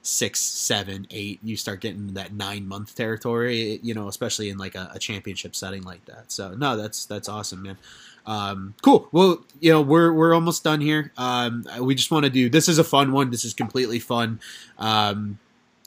six, 0.01 0.39
seven, 0.39 1.07
eight. 1.11 1.39
You 1.43 1.57
start 1.57 1.81
getting 1.81 2.13
that 2.13 2.33
nine 2.33 2.67
month 2.67 2.95
territory, 2.95 3.79
you 3.83 3.93
know, 3.93 4.07
especially 4.07 4.49
in 4.49 4.57
like 4.57 4.75
a, 4.75 4.91
a 4.93 4.99
championship 4.99 5.55
setting 5.55 5.83
like 5.83 6.05
that. 6.05 6.31
So 6.31 6.53
no, 6.53 6.77
that's 6.77 7.05
that's 7.05 7.29
awesome, 7.29 7.63
man. 7.63 7.77
Um, 8.25 8.75
cool. 8.81 9.09
Well, 9.11 9.43
you 9.59 9.71
know, 9.71 9.81
we're 9.81 10.13
we're 10.13 10.33
almost 10.33 10.63
done 10.63 10.81
here. 10.81 11.11
Um, 11.17 11.65
we 11.79 11.95
just 11.95 12.11
want 12.11 12.25
to 12.25 12.29
do 12.29 12.49
this 12.49 12.69
is 12.69 12.77
a 12.77 12.83
fun 12.83 13.11
one. 13.11 13.31
This 13.31 13.45
is 13.45 13.53
completely 13.53 13.99
fun. 13.99 14.39
Um, 14.77 15.39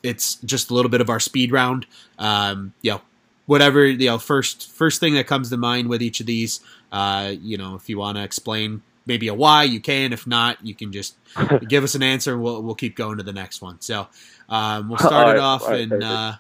it's 0.03 0.37
just 0.37 0.71
a 0.71 0.75
little 0.75 0.91
bit 0.91 1.01
of 1.01 1.09
our 1.09 1.21
speed 1.21 1.53
round. 1.53 1.87
Um, 2.19 2.75
you 2.83 2.93
know, 2.93 3.01
whatever 3.47 3.87
you 3.87 4.07
know, 4.07 4.19
first 4.19 4.71
first 4.73 5.01
thing 5.01 5.15
that 5.15 5.27
comes 5.27 5.51
to 5.51 5.57
mind 5.57 5.89
with 5.89 6.03
each 6.03 6.21
of 6.21 6.27
these. 6.27 6.61
Uh, 6.91 7.33
you 7.41 7.57
know, 7.57 7.75
if 7.75 7.89
you 7.89 7.99
want 7.99 8.19
to 8.19 8.25
explain 8.25 8.83
maybe 9.07 9.29
a 9.29 9.35
why, 9.35 9.65
you 9.65 9.81
can. 9.81 10.13
If 10.13 10.27
not, 10.27 10.65
you 10.65 10.75
can 10.75 10.93
just 10.93 11.17
give 11.69 11.85
us 11.85 11.95
an 11.95 12.03
answer. 12.03 12.33
and 12.35 12.43
We'll 12.43 12.63
we'll 12.63 12.75
keep 12.75 12.97
going 12.97 13.19
to 13.19 13.23
the 13.23 13.33
next 13.33 13.63
one. 13.63 13.81
So 13.81 14.09
um, 14.49 14.89
we'll 14.89 14.99
start 15.11 15.29
All 15.29 15.35
it 15.35 15.39
off 15.39 15.69
right, 15.69 15.81
and 15.81 16.03
uh, 16.03 16.33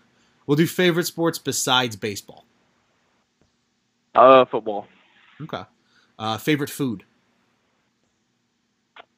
we'll 0.46 0.56
do 0.56 0.66
favorite 0.66 1.04
sports 1.06 1.38
besides 1.38 1.96
baseball. 1.96 2.44
uh, 4.14 4.44
football, 4.46 4.86
Okay. 5.40 5.62
Uh, 6.18 6.38
favorite 6.38 6.70
food. 6.70 7.04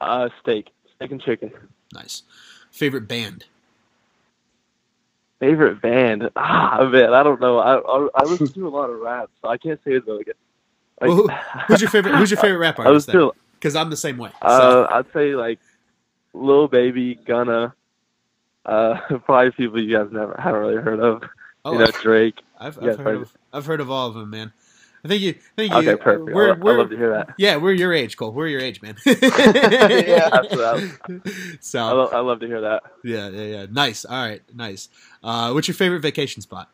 uh, 0.01 0.29
steak, 0.41 0.71
steak 0.97 1.11
and 1.11 1.21
chicken. 1.23 1.51
Nice. 1.93 2.23
Favorite 2.71 3.07
band. 3.09 3.45
Favorite 5.41 5.83
band? 5.83 6.31
Ah, 6.37 6.89
man, 6.91 7.13
I 7.13 7.23
don't 7.23 7.41
know. 7.41 7.59
I 7.59 7.77
I, 7.79 8.09
I 8.15 8.25
listen 8.25 8.53
to 8.55 8.69
a 8.69 8.71
lot 8.71 8.89
of 8.91 8.99
rap, 9.01 9.29
so 9.43 9.49
I 9.49 9.59
can't 9.59 9.81
say 9.85 9.93
it 9.93 10.07
though. 10.07 10.21
Like, 11.01 11.09
Well, 11.09 11.17
who- 11.17 11.29
Who's 11.69 11.81
your 11.81 11.91
favorite? 11.91 12.15
Who's 12.17 12.31
your 12.31 12.41
favorite 12.41 12.59
rap 12.59 12.79
artist? 12.79 13.11
Because 13.55 13.77
I'm 13.77 13.91
the 13.91 13.97
same 13.97 14.19
way. 14.19 14.31
So. 14.43 14.49
Uh, 14.49 14.89
I'd 14.91 15.13
say 15.13 15.35
like 15.35 15.59
Lil 16.35 16.69
Baby, 16.69 17.15
Gunna, 17.15 17.75
uh, 18.67 19.01
probably 19.25 19.51
people 19.53 19.81
you 19.83 19.97
guys 19.97 20.09
never 20.13 20.35
haven't 20.39 20.61
really 20.61 20.83
heard 20.83 21.01
of. 21.01 21.23
oh, 21.65 21.73
you 21.73 21.79
know, 21.79 21.87
Drake. 22.03 22.41
I've, 22.61 22.79
I've 22.83 22.99
heard 22.99 23.17
of 23.23 23.37
I've 23.53 23.67
heard 23.67 23.81
of 23.81 23.91
all 23.91 24.09
of 24.09 24.15
them, 24.15 24.31
man. 24.31 24.53
I 25.05 25.09
think 25.09 25.21
you. 25.23 25.31
I 25.31 25.57
think 25.57 25.73
you. 25.73 25.79
Okay, 25.91 25.97
perfect. 26.03 26.35
We're, 26.35 26.55
I, 26.55 26.59
we're, 26.59 26.75
I 26.75 26.77
love 26.79 26.91
to 26.91 26.97
hear 26.97 27.11
that. 27.11 27.35
yeah, 27.37 27.57
we're 27.57 27.73
your 27.73 27.93
age, 27.93 28.17
Cole. 28.17 28.33
We're 28.33 28.47
your 28.47 28.61
age, 28.61 28.81
man. 28.81 28.97
Yeah. 29.05 30.31
Absolutely. 30.33 31.31
So 31.61 31.79
I, 31.79 31.93
lo- 31.93 32.11
I 32.13 32.21
love 32.21 32.41
to 32.41 32.47
hear 32.47 32.61
that. 32.63 32.85
yeah, 33.03 33.29
yeah, 33.29 33.43
yeah. 33.43 33.67
Nice. 33.71 34.05
All 34.07 34.17
right, 34.17 34.41
nice. 34.55 34.89
Uh, 35.23 35.53
what's 35.53 35.69
your 35.69 35.75
favorite 35.75 36.01
vacation 36.01 36.41
spot? 36.43 36.71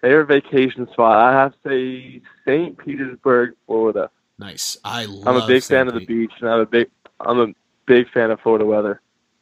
Favorite 0.00 0.26
vacation 0.26 0.88
spot? 0.92 1.16
I 1.16 1.32
have 1.32 1.52
to 1.52 1.68
say 1.68 2.22
St. 2.46 2.78
Petersburg, 2.78 3.54
Florida. 3.66 4.10
Nice. 4.38 4.78
I 4.84 5.04
love. 5.04 5.28
I'm 5.28 5.42
a 5.42 5.46
big 5.46 5.62
St. 5.62 5.76
fan 5.78 5.88
of 5.88 5.94
the 5.94 6.06
beach, 6.06 6.32
and 6.40 6.48
I'm 6.48 6.60
a 6.60 6.66
big 6.66 6.88
I'm 7.20 7.38
a 7.40 7.46
big 7.86 8.08
fan 8.10 8.30
of 8.30 8.40
Florida 8.40 8.64
weather. 8.64 9.00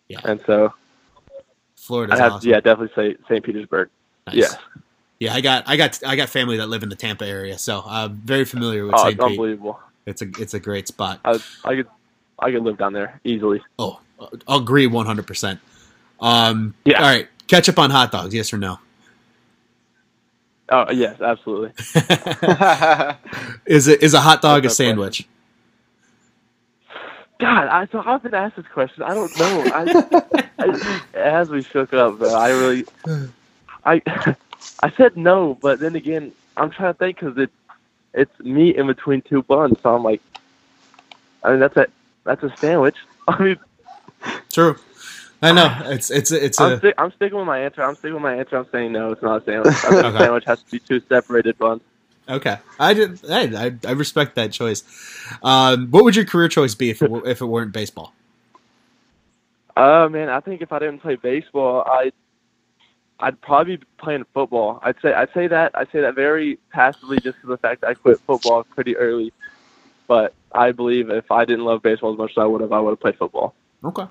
Yeah. 0.08 0.20
And 0.24 0.40
so 0.46 0.72
Florida. 1.76 2.14
I 2.14 2.18
have 2.18 2.32
awesome. 2.34 2.50
yeah, 2.50 2.60
definitely 2.60 2.94
say 2.94 3.16
St. 3.28 3.44
Petersburg. 3.44 3.88
Nice. 4.26 4.36
Yes. 4.36 4.56
Yeah, 5.20 5.34
I 5.34 5.40
got, 5.40 5.64
I 5.66 5.76
got, 5.76 6.00
I 6.06 6.14
got 6.14 6.28
family 6.28 6.58
that 6.58 6.68
live 6.68 6.84
in 6.84 6.90
the 6.90 6.94
Tampa 6.94 7.26
area, 7.26 7.58
so 7.58 7.82
I'm 7.84 8.14
very 8.14 8.44
familiar 8.44 8.84
with 8.86 8.94
Oh, 8.94 8.98
St. 8.98 9.14
it's 9.14 9.16
Pete. 9.24 9.30
unbelievable. 9.32 9.80
It's 10.06 10.22
a, 10.22 10.26
it's 10.38 10.54
a 10.54 10.60
great 10.60 10.86
spot. 10.86 11.18
I 11.24 11.40
I 11.64 11.74
could 11.76 11.86
I 12.38 12.50
could 12.52 12.62
live 12.62 12.78
down 12.78 12.92
there 12.92 13.20
easily. 13.24 13.60
Oh, 13.80 13.98
I'll 14.46 14.58
agree 14.60 14.86
100. 14.86 15.26
percent 15.26 15.60
Um, 16.20 16.74
Yeah. 16.84 16.98
All 17.02 17.08
right, 17.08 17.28
ketchup 17.48 17.78
on 17.80 17.90
hot 17.90 18.12
dogs, 18.12 18.32
yes 18.34 18.52
or 18.52 18.58
no? 18.58 18.78
Oh 20.70 20.90
yes, 20.90 21.20
absolutely. 21.20 21.70
is 23.66 23.88
it 23.88 24.02
is 24.02 24.14
a 24.14 24.20
hot 24.20 24.42
dog 24.42 24.60
a 24.60 24.62
That's 24.68 24.76
sandwich? 24.76 25.26
God, 27.38 27.68
I 27.68 27.86
so 27.86 28.02
I've 28.04 28.22
been 28.22 28.34
asked 28.34 28.56
this 28.56 28.66
question. 28.66 29.02
I 29.02 29.14
don't 29.14 29.38
know. 29.38 29.62
I, 29.72 30.42
I 30.58 31.00
as 31.14 31.48
we 31.48 31.62
shook 31.62 31.94
up, 31.94 32.18
though, 32.18 32.34
I 32.34 32.50
really 32.50 32.84
I 33.84 34.02
I 34.82 34.90
said 34.90 35.16
no, 35.16 35.56
but 35.60 35.80
then 35.80 35.96
again, 35.96 36.32
I'm 36.56 36.70
trying 36.70 36.92
to 36.92 36.98
think 36.98 37.20
because 37.20 37.38
it 37.38 37.50
it's 38.12 38.38
meat 38.40 38.76
in 38.76 38.86
between 38.86 39.22
two 39.22 39.42
buns, 39.42 39.78
so 39.82 39.94
I'm 39.94 40.02
like, 40.02 40.20
I 41.44 41.50
mean 41.50 41.60
that's 41.60 41.76
a 41.76 41.86
that's 42.24 42.42
a 42.42 42.54
sandwich. 42.58 42.96
I 43.28 43.42
mean, 43.42 43.58
True. 44.52 44.76
I 45.40 45.52
know 45.52 45.76
it's 45.84 46.10
it's 46.10 46.32
it's 46.32 46.60
I'm, 46.60 46.72
a 46.72 46.78
sti- 46.78 46.94
I'm 46.98 47.12
sticking 47.12 47.38
with 47.38 47.46
my 47.46 47.60
answer. 47.60 47.82
I'm 47.82 47.94
sticking 47.94 48.14
with 48.14 48.22
my 48.22 48.34
answer. 48.34 48.56
I'm 48.56 48.66
saying 48.72 48.92
no, 48.92 49.12
it's 49.12 49.22
not 49.22 49.42
a 49.42 49.44
sandwich. 49.44 49.74
I 49.84 49.90
think 49.90 49.92
Okay. 50.04 50.16
a 50.16 50.18
sandwich 50.18 50.44
has 50.46 50.62
to 50.62 50.70
be 50.70 50.78
two 50.80 51.00
separated 51.08 51.56
buns. 51.58 51.80
okay. 52.28 52.58
I 52.80 52.94
did. 52.94 53.20
Hey, 53.20 53.54
I 53.56 53.74
I 53.86 53.92
respect 53.92 54.34
that 54.34 54.50
choice. 54.52 54.82
Um, 55.42 55.88
what 55.90 56.02
would 56.04 56.16
your 56.16 56.24
career 56.24 56.48
choice 56.48 56.74
be 56.74 56.90
if 56.90 57.02
it 57.02 57.10
if 57.26 57.40
it 57.40 57.46
weren't 57.46 57.72
baseball? 57.72 58.12
Uh 59.76 60.08
man, 60.10 60.28
I 60.28 60.40
think 60.40 60.60
if 60.60 60.72
I 60.72 60.80
didn't 60.80 60.98
play 61.00 61.14
baseball, 61.16 61.84
I 61.86 62.10
I'd 63.20 63.40
probably 63.40 63.76
be 63.76 63.84
playing 63.98 64.24
football. 64.34 64.80
I'd 64.82 64.96
say 65.02 65.12
I'd 65.12 65.32
say 65.34 65.46
that 65.46 65.70
I'd 65.76 65.90
say 65.92 66.00
that 66.00 66.14
very 66.16 66.58
passively 66.72 67.18
just 67.20 67.36
because 67.36 67.50
the 67.50 67.58
fact 67.58 67.82
that 67.82 67.90
I 67.90 67.94
quit 67.94 68.18
football 68.20 68.64
pretty 68.64 68.96
early. 68.96 69.32
But 70.08 70.34
I 70.52 70.72
believe 70.72 71.10
if 71.10 71.30
I 71.30 71.44
didn't 71.44 71.64
love 71.64 71.82
baseball 71.82 72.12
as 72.12 72.18
much 72.18 72.30
as 72.32 72.38
I 72.38 72.44
would 72.44 72.60
have, 72.62 72.72
I 72.72 72.80
would 72.80 72.90
have 72.90 73.00
played 73.00 73.16
football. 73.18 73.54
Okay. 73.84 74.06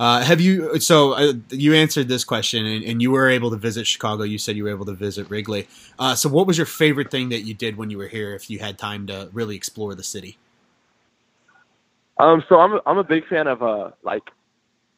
Uh, 0.00 0.22
have 0.22 0.40
you? 0.40 0.80
So 0.80 1.12
uh, 1.12 1.34
you 1.50 1.74
answered 1.74 2.08
this 2.08 2.24
question, 2.24 2.64
and, 2.64 2.82
and, 2.82 3.02
you 3.02 3.10
were 3.10 3.28
able 3.28 3.50
to 3.50 3.58
visit 3.58 3.86
Chicago. 3.86 4.22
You 4.22 4.38
said 4.38 4.56
you 4.56 4.64
were 4.64 4.70
able 4.70 4.86
to 4.86 4.94
visit 4.94 5.28
Wrigley. 5.28 5.68
Uh, 5.98 6.14
so, 6.14 6.30
what 6.30 6.46
was 6.46 6.56
your 6.56 6.64
favorite 6.64 7.10
thing 7.10 7.28
that 7.28 7.42
you 7.42 7.52
did 7.52 7.76
when 7.76 7.90
you 7.90 7.98
were 7.98 8.08
here? 8.08 8.34
If 8.34 8.48
you 8.48 8.60
had 8.60 8.78
time 8.78 9.06
to 9.08 9.28
really 9.34 9.56
explore 9.56 9.94
the 9.94 10.02
city. 10.02 10.38
Um. 12.18 12.42
So 12.48 12.58
I'm 12.58 12.72
a, 12.72 12.80
I'm 12.86 12.96
a 12.96 13.04
big 13.04 13.28
fan 13.28 13.46
of 13.46 13.62
uh 13.62 13.90
like 14.02 14.22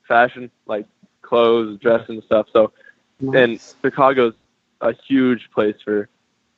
fashion, 0.06 0.52
like 0.66 0.86
clothes, 1.22 1.80
dressing 1.80 2.14
and 2.14 2.24
stuff. 2.24 2.46
So, 2.52 2.72
nice. 3.18 3.42
and 3.42 3.60
Chicago's 3.82 4.34
a 4.82 4.94
huge 5.08 5.50
place 5.52 5.76
for 5.84 6.08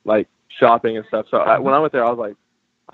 like 0.03 0.27
shopping 0.59 0.97
and 0.97 1.05
stuff. 1.07 1.25
So 1.31 1.37
I, 1.37 1.57
when 1.57 1.73
I 1.73 1.79
went 1.79 1.93
there, 1.93 2.05
I 2.05 2.11
was 2.11 2.19
like, 2.19 2.35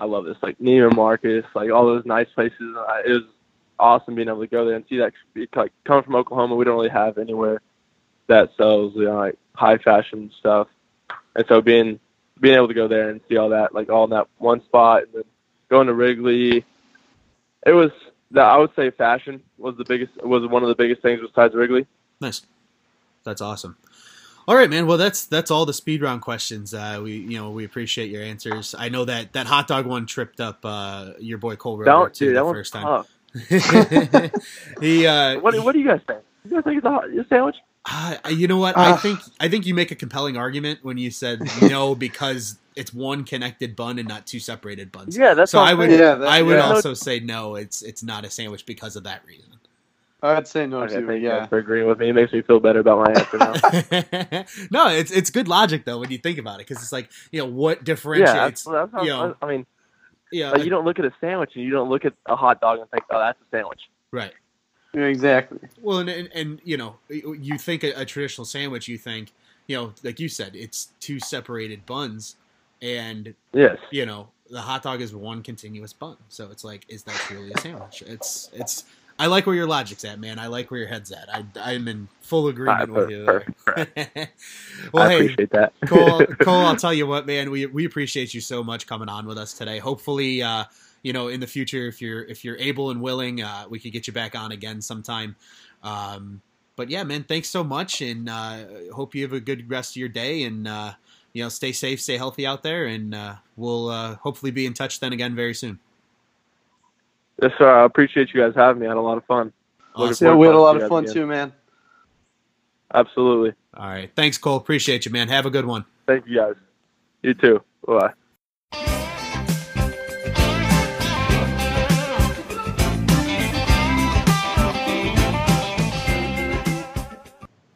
I 0.00 0.06
love 0.06 0.24
this, 0.24 0.38
like 0.40 0.58
Neiman 0.60 0.96
Marcus, 0.96 1.44
like 1.54 1.70
all 1.70 1.84
those 1.84 2.06
nice 2.06 2.28
places. 2.34 2.56
It 2.58 3.12
was 3.12 3.24
awesome 3.82 4.14
being 4.14 4.28
able 4.28 4.40
to 4.40 4.46
go 4.46 4.64
there 4.64 4.76
and 4.76 4.84
see 4.88 4.98
that. 4.98 5.12
Like 5.54 5.72
coming 5.84 6.04
from 6.04 6.14
Oklahoma, 6.14 6.54
we 6.54 6.64
don't 6.64 6.76
really 6.76 6.88
have 6.88 7.18
anywhere 7.18 7.60
that 8.28 8.50
sells 8.56 8.94
you 8.94 9.04
know, 9.04 9.16
like 9.16 9.38
high 9.54 9.76
fashion 9.78 10.30
stuff, 10.38 10.68
and 11.34 11.44
so 11.48 11.60
being 11.60 11.98
being 12.40 12.54
able 12.54 12.68
to 12.68 12.74
go 12.74 12.88
there 12.88 13.10
and 13.10 13.20
see 13.28 13.36
all 13.36 13.50
that, 13.50 13.74
like 13.74 13.90
all 13.90 14.04
in 14.04 14.10
that 14.10 14.28
one 14.38 14.62
spot, 14.64 15.02
and 15.02 15.12
then 15.14 15.24
going 15.68 15.86
to 15.88 15.94
Wrigley, 15.94 16.64
it 17.66 17.72
was 17.72 17.90
that 18.30 18.44
I 18.44 18.56
would 18.56 18.70
say 18.74 18.90
fashion 18.90 19.42
was 19.58 19.76
the 19.76 19.84
biggest 19.84 20.12
was 20.24 20.46
one 20.46 20.62
of 20.62 20.68
the 20.68 20.74
biggest 20.74 21.02
things 21.02 21.20
besides 21.20 21.54
Wrigley. 21.54 21.86
Nice, 22.20 22.42
that's 23.24 23.42
awesome. 23.42 23.76
All 24.48 24.56
right, 24.56 24.68
man. 24.68 24.86
Well, 24.86 24.98
that's 24.98 25.26
that's 25.26 25.50
all 25.50 25.66
the 25.66 25.72
speed 25.72 26.02
round 26.02 26.22
questions. 26.22 26.74
Uh, 26.74 27.00
we 27.02 27.16
you 27.16 27.38
know 27.38 27.50
we 27.50 27.64
appreciate 27.64 28.10
your 28.10 28.22
answers. 28.22 28.74
I 28.76 28.88
know 28.88 29.04
that 29.04 29.34
that 29.34 29.46
hot 29.46 29.68
dog 29.68 29.86
one 29.86 30.06
tripped 30.06 30.40
up 30.40 30.60
uh, 30.64 31.12
your 31.18 31.38
boy 31.38 31.56
Cole 31.56 31.78
Roederer 31.78 32.12
too 32.12 32.26
dude, 32.26 32.36
the 32.36 32.44
first 32.44 32.72
time. 32.72 32.84
Tough. 32.84 33.08
he 34.80 35.06
uh, 35.06 35.40
what, 35.40 35.58
what 35.64 35.72
do 35.72 35.78
you 35.78 35.86
guys 35.86 36.00
think? 36.06 36.20
You 36.44 36.50
guys 36.52 36.64
think 36.64 36.78
it's 36.78 36.86
a, 36.86 36.90
hot, 36.90 37.04
sandwich? 37.28 37.56
Uh, 37.84 38.16
you 38.30 38.46
know 38.46 38.58
what? 38.58 38.76
I 38.76 38.96
think 38.96 39.20
I 39.40 39.48
think 39.48 39.66
you 39.66 39.74
make 39.74 39.90
a 39.90 39.94
compelling 39.94 40.36
argument 40.36 40.80
when 40.82 40.98
you 40.98 41.10
said 41.10 41.40
no 41.62 41.94
because 41.96 42.58
it's 42.76 42.94
one 42.94 43.24
connected 43.24 43.74
bun 43.74 43.98
and 43.98 44.08
not 44.08 44.26
two 44.26 44.38
separated 44.38 44.92
buns. 44.92 45.16
Yeah, 45.16 45.34
that's 45.34 45.50
so. 45.50 45.58
I 45.58 45.74
would 45.74 45.90
yeah, 45.90 46.14
that, 46.14 46.28
I 46.28 46.42
would 46.42 46.58
yeah. 46.58 46.70
also 46.70 46.94
say 46.94 47.20
no. 47.20 47.56
It's 47.56 47.82
it's 47.82 48.02
not 48.02 48.24
a 48.24 48.30
sandwich 48.30 48.66
because 48.66 48.96
of 48.96 49.04
that 49.04 49.24
reason. 49.26 49.48
I'd 50.24 50.46
say 50.46 50.68
no 50.68 50.82
okay, 50.82 51.00
too. 51.00 51.16
yeah, 51.16 51.46
for 51.46 51.58
agreeing 51.58 51.88
with 51.88 51.98
me. 51.98 52.10
It 52.10 52.12
makes 52.12 52.32
me 52.32 52.42
feel 52.42 52.60
better 52.60 52.78
about 52.78 53.04
my 53.04 53.12
answer 53.12 53.38
now. 53.38 54.44
no, 54.70 54.88
it's 54.88 55.10
it's 55.10 55.30
good 55.30 55.48
logic 55.48 55.84
though 55.84 55.98
when 55.98 56.12
you 56.12 56.18
think 56.18 56.38
about 56.38 56.60
it 56.60 56.68
because 56.68 56.80
it's 56.80 56.92
like 56.92 57.10
you 57.32 57.40
know 57.40 57.46
what 57.46 57.82
differentiates. 57.82 58.64
Yeah, 58.64 58.72
that's, 58.72 58.92
that's 58.92 59.04
you 59.04 59.10
know, 59.10 59.34
I 59.42 59.46
mean, 59.46 59.66
yeah, 60.32 60.50
like, 60.50 60.64
you 60.64 60.70
don't 60.70 60.84
look 60.84 60.98
at 60.98 61.04
a 61.04 61.12
sandwich 61.20 61.52
and 61.54 61.64
you 61.64 61.70
don't 61.70 61.88
look 61.88 62.04
at 62.04 62.14
a 62.26 62.36
hot 62.36 62.60
dog 62.60 62.80
and 62.80 62.90
think, 62.90 63.04
oh, 63.10 63.18
that's 63.18 63.38
a 63.40 63.56
sandwich. 63.56 63.80
Right. 64.10 64.32
Yeah, 64.94 65.04
exactly. 65.04 65.58
Well, 65.80 65.98
and, 65.98 66.08
and, 66.08 66.28
and 66.34 66.60
you 66.64 66.76
know, 66.76 66.96
you 67.08 67.56
think 67.58 67.82
a, 67.84 67.92
a, 67.92 68.04
traditional 68.04 68.44
sandwich, 68.44 68.88
you 68.88 68.98
think, 68.98 69.32
you 69.66 69.76
know, 69.76 69.92
like 70.02 70.20
you 70.20 70.28
said, 70.28 70.54
it's 70.54 70.88
two 71.00 71.18
separated 71.18 71.86
buns, 71.86 72.36
and 72.82 73.34
yes, 73.52 73.78
you 73.90 74.04
know, 74.04 74.28
the 74.50 74.60
hot 74.60 74.82
dog 74.82 75.00
is 75.00 75.14
one 75.14 75.42
continuous 75.42 75.92
bun. 75.94 76.16
So 76.28 76.50
it's 76.50 76.64
like, 76.64 76.84
is 76.88 77.04
that 77.04 77.14
truly 77.14 77.52
a 77.52 77.60
sandwich? 77.60 78.02
It's 78.06 78.50
it's 78.52 78.84
I 79.18 79.26
like 79.26 79.46
where 79.46 79.54
your 79.54 79.66
logic's 79.66 80.04
at, 80.04 80.18
man. 80.18 80.38
I 80.38 80.46
like 80.46 80.70
where 80.70 80.80
your 80.80 80.88
head's 80.88 81.12
at. 81.12 81.28
I, 81.32 81.44
I'm 81.56 81.86
in 81.88 82.08
full 82.20 82.48
agreement 82.48 82.92
with 82.92 83.10
you. 83.10 83.24
There. 83.24 83.44
well, 84.92 85.04
I 85.04 85.10
hey, 85.10 85.16
appreciate 85.16 85.50
that. 85.50 85.72
Cole, 85.86 86.26
Cole, 86.40 86.66
I'll 86.66 86.76
tell 86.76 86.94
you 86.94 87.06
what, 87.06 87.26
man. 87.26 87.50
We 87.50 87.66
we 87.66 87.84
appreciate 87.84 88.34
you 88.34 88.40
so 88.40 88.64
much 88.64 88.86
coming 88.86 89.08
on 89.08 89.26
with 89.26 89.38
us 89.38 89.52
today. 89.52 89.78
Hopefully, 89.78 90.42
uh, 90.42 90.64
you 91.02 91.12
know, 91.12 91.28
in 91.28 91.40
the 91.40 91.46
future, 91.46 91.86
if 91.86 92.00
you're 92.00 92.24
if 92.24 92.44
you're 92.44 92.56
able 92.58 92.90
and 92.90 93.00
willing, 93.00 93.42
uh, 93.42 93.64
we 93.68 93.78
could 93.78 93.92
get 93.92 94.06
you 94.06 94.12
back 94.12 94.34
on 94.34 94.52
again 94.52 94.80
sometime. 94.80 95.36
Um, 95.82 96.42
but 96.76 96.90
yeah, 96.90 97.04
man, 97.04 97.24
thanks 97.24 97.48
so 97.48 97.62
much, 97.62 98.00
and 98.00 98.28
uh, 98.28 98.64
hope 98.94 99.14
you 99.14 99.22
have 99.22 99.32
a 99.32 99.40
good 99.40 99.68
rest 99.70 99.92
of 99.92 99.96
your 99.96 100.08
day, 100.08 100.44
and 100.44 100.66
uh, 100.66 100.92
you 101.32 101.42
know, 101.42 101.48
stay 101.48 101.72
safe, 101.72 102.00
stay 102.00 102.16
healthy 102.16 102.46
out 102.46 102.62
there, 102.62 102.86
and 102.86 103.14
uh, 103.14 103.34
we'll 103.56 103.88
uh, 103.88 104.16
hopefully 104.16 104.52
be 104.52 104.66
in 104.66 104.74
touch 104.74 105.00
then 105.00 105.12
again 105.12 105.34
very 105.34 105.54
soon. 105.54 105.78
Yes, 107.40 107.52
sir. 107.58 107.68
I 107.68 107.84
appreciate 107.84 108.32
you 108.34 108.40
guys 108.40 108.52
having 108.54 108.80
me. 108.80 108.86
I 108.86 108.90
had 108.90 108.98
a 108.98 109.00
lot 109.00 109.18
of 109.18 109.24
fun. 109.24 109.52
Awesome. 109.94 110.26
Yeah, 110.26 110.34
we 110.34 110.46
had 110.46 110.54
a 110.54 110.60
lot 110.60 110.80
of 110.80 110.88
fun 110.88 111.06
too, 111.06 111.26
man. 111.26 111.52
Absolutely. 112.92 113.54
All 113.74 113.88
right. 113.88 114.10
Thanks, 114.14 114.38
Cole. 114.38 114.56
Appreciate 114.56 115.06
you, 115.06 115.12
man. 115.12 115.28
Have 115.28 115.46
a 115.46 115.50
good 115.50 115.64
one. 115.64 115.84
Thank 116.06 116.26
you, 116.26 116.36
guys. 116.36 116.54
You 117.22 117.34
too. 117.34 117.62
Bye. 117.86 118.12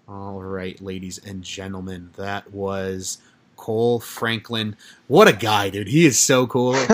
All 0.08 0.42
right, 0.42 0.80
ladies 0.80 1.18
and 1.18 1.42
gentlemen, 1.42 2.10
that 2.16 2.52
was 2.52 3.18
Kohl 3.56 4.00
Franklin. 4.00 4.76
What 5.08 5.28
a 5.28 5.32
guy, 5.32 5.70
dude. 5.70 5.88
He 5.88 6.06
is 6.06 6.18
so 6.18 6.46
cool. 6.46 6.74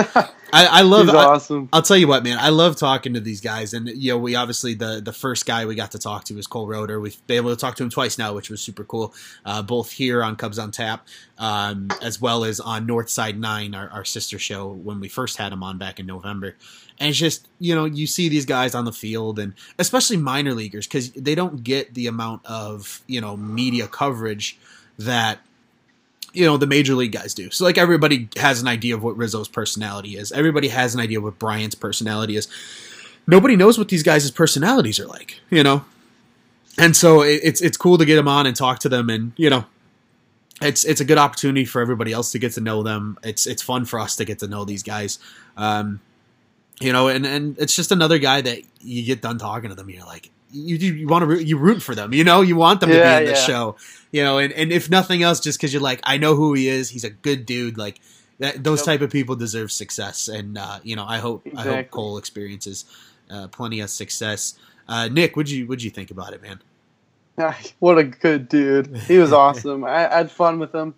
I, 0.54 0.66
I 0.66 0.82
love. 0.82 1.06
He's 1.06 1.14
awesome. 1.14 1.70
I, 1.72 1.78
will 1.78 1.82
tell 1.82 1.96
you 1.96 2.06
what, 2.06 2.22
man. 2.22 2.36
I 2.38 2.50
love 2.50 2.76
talking 2.76 3.14
to 3.14 3.20
these 3.20 3.40
guys, 3.40 3.72
and 3.72 3.88
you 3.88 4.12
know, 4.12 4.18
we 4.18 4.34
obviously 4.34 4.74
the 4.74 5.00
the 5.02 5.12
first 5.12 5.46
guy 5.46 5.64
we 5.64 5.74
got 5.74 5.92
to 5.92 5.98
talk 5.98 6.24
to 6.24 6.34
was 6.34 6.46
Cole 6.46 6.68
Roederer. 6.68 7.00
We've 7.00 7.26
been 7.26 7.38
able 7.38 7.50
to 7.50 7.56
talk 7.56 7.74
to 7.76 7.82
him 7.82 7.88
twice 7.88 8.18
now, 8.18 8.34
which 8.34 8.50
was 8.50 8.60
super 8.60 8.84
cool. 8.84 9.14
Uh, 9.46 9.62
both 9.62 9.90
here 9.92 10.22
on 10.22 10.36
Cubs 10.36 10.58
on 10.58 10.70
Tap, 10.70 11.06
um, 11.38 11.88
as 12.02 12.20
well 12.20 12.44
as 12.44 12.60
on 12.60 12.86
Northside 12.86 13.38
Nine, 13.38 13.74
our, 13.74 13.88
our 13.88 14.04
sister 14.04 14.38
show 14.38 14.68
when 14.68 15.00
we 15.00 15.08
first 15.08 15.38
had 15.38 15.52
him 15.54 15.62
on 15.62 15.78
back 15.78 15.98
in 15.98 16.04
November. 16.04 16.54
And 17.00 17.08
it's 17.08 17.18
just 17.18 17.48
you 17.58 17.74
know 17.74 17.86
you 17.86 18.06
see 18.06 18.28
these 18.28 18.44
guys 18.44 18.74
on 18.74 18.84
the 18.84 18.92
field, 18.92 19.38
and 19.38 19.54
especially 19.78 20.18
minor 20.18 20.52
leaguers 20.52 20.86
because 20.86 21.12
they 21.12 21.34
don't 21.34 21.64
get 21.64 21.94
the 21.94 22.08
amount 22.08 22.44
of 22.44 23.02
you 23.06 23.22
know 23.22 23.38
media 23.38 23.88
coverage 23.88 24.58
that 24.98 25.38
you 26.32 26.46
know 26.46 26.56
the 26.56 26.66
major 26.66 26.94
league 26.94 27.12
guys 27.12 27.34
do. 27.34 27.50
So 27.50 27.64
like 27.64 27.78
everybody 27.78 28.28
has 28.36 28.60
an 28.60 28.68
idea 28.68 28.94
of 28.94 29.02
what 29.02 29.16
Rizzo's 29.16 29.48
personality 29.48 30.16
is. 30.16 30.32
Everybody 30.32 30.68
has 30.68 30.94
an 30.94 31.00
idea 31.00 31.18
of 31.18 31.24
what 31.24 31.38
Bryant's 31.38 31.74
personality 31.74 32.36
is. 32.36 32.48
Nobody 33.26 33.56
knows 33.56 33.78
what 33.78 33.88
these 33.88 34.02
guys' 34.02 34.30
personalities 34.30 34.98
are 34.98 35.06
like, 35.06 35.40
you 35.50 35.62
know. 35.62 35.84
And 36.78 36.96
so 36.96 37.22
it's 37.22 37.60
it's 37.60 37.76
cool 37.76 37.98
to 37.98 38.04
get 38.04 38.16
them 38.16 38.28
on 38.28 38.46
and 38.46 38.56
talk 38.56 38.78
to 38.80 38.88
them, 38.88 39.10
and 39.10 39.32
you 39.36 39.50
know, 39.50 39.66
it's 40.62 40.84
it's 40.84 41.00
a 41.00 41.04
good 41.04 41.18
opportunity 41.18 41.64
for 41.64 41.82
everybody 41.82 42.12
else 42.12 42.32
to 42.32 42.38
get 42.38 42.52
to 42.52 42.60
know 42.60 42.82
them. 42.82 43.18
It's 43.22 43.46
it's 43.46 43.62
fun 43.62 43.84
for 43.84 44.00
us 44.00 44.16
to 44.16 44.24
get 44.24 44.38
to 44.38 44.48
know 44.48 44.64
these 44.64 44.82
guys. 44.82 45.18
Um, 45.56 46.00
you 46.80 46.92
know, 46.92 47.08
and 47.08 47.26
and 47.26 47.58
it's 47.58 47.76
just 47.76 47.92
another 47.92 48.18
guy 48.18 48.40
that 48.40 48.62
you 48.80 49.04
get 49.04 49.20
done 49.20 49.38
talking 49.38 49.68
to 49.68 49.76
them, 49.76 49.90
you're 49.90 50.04
like, 50.04 50.30
you 50.52 50.76
you 50.76 51.08
want 51.08 51.28
to 51.28 51.42
you 51.42 51.58
root 51.58 51.82
for 51.82 51.94
them, 51.94 52.12
you 52.12 52.24
know, 52.24 52.40
you 52.40 52.56
want 52.56 52.80
them 52.80 52.90
yeah, 52.90 52.96
to 52.96 53.02
be 53.02 53.26
in 53.26 53.32
the 53.32 53.38
yeah. 53.38 53.46
show, 53.46 53.76
you 54.10 54.22
know, 54.22 54.38
and, 54.38 54.52
and 54.52 54.72
if 54.72 54.90
nothing 54.90 55.22
else, 55.22 55.40
just 55.40 55.58
because 55.58 55.72
you're 55.72 55.82
like, 55.82 56.00
I 56.04 56.18
know 56.18 56.36
who 56.36 56.54
he 56.54 56.68
is, 56.68 56.90
he's 56.90 57.04
a 57.04 57.10
good 57.10 57.46
dude, 57.46 57.78
like 57.78 58.00
that, 58.38 58.62
those 58.62 58.80
yep. 58.80 58.86
type 58.86 59.00
of 59.00 59.10
people 59.10 59.36
deserve 59.36 59.72
success, 59.72 60.28
and 60.28 60.58
uh, 60.58 60.80
you 60.82 60.96
know, 60.96 61.04
I 61.06 61.18
hope 61.18 61.46
exactly. 61.46 61.72
I 61.72 61.76
hope 61.76 61.90
Cole 61.90 62.18
experiences 62.18 62.84
uh, 63.30 63.48
plenty 63.48 63.80
of 63.80 63.90
success. 63.90 64.58
Uh, 64.88 65.08
Nick, 65.08 65.36
would 65.36 65.50
you 65.50 65.66
would 65.66 65.82
you 65.82 65.90
think 65.90 66.10
about 66.10 66.32
it, 66.32 66.42
man? 66.42 66.60
what 67.78 67.98
a 67.98 68.04
good 68.04 68.48
dude! 68.48 68.96
He 69.08 69.18
was 69.18 69.32
awesome. 69.32 69.84
I, 69.84 70.12
I, 70.12 70.18
had 70.18 70.30
fun 70.30 70.58
with 70.58 70.74
him. 70.74 70.94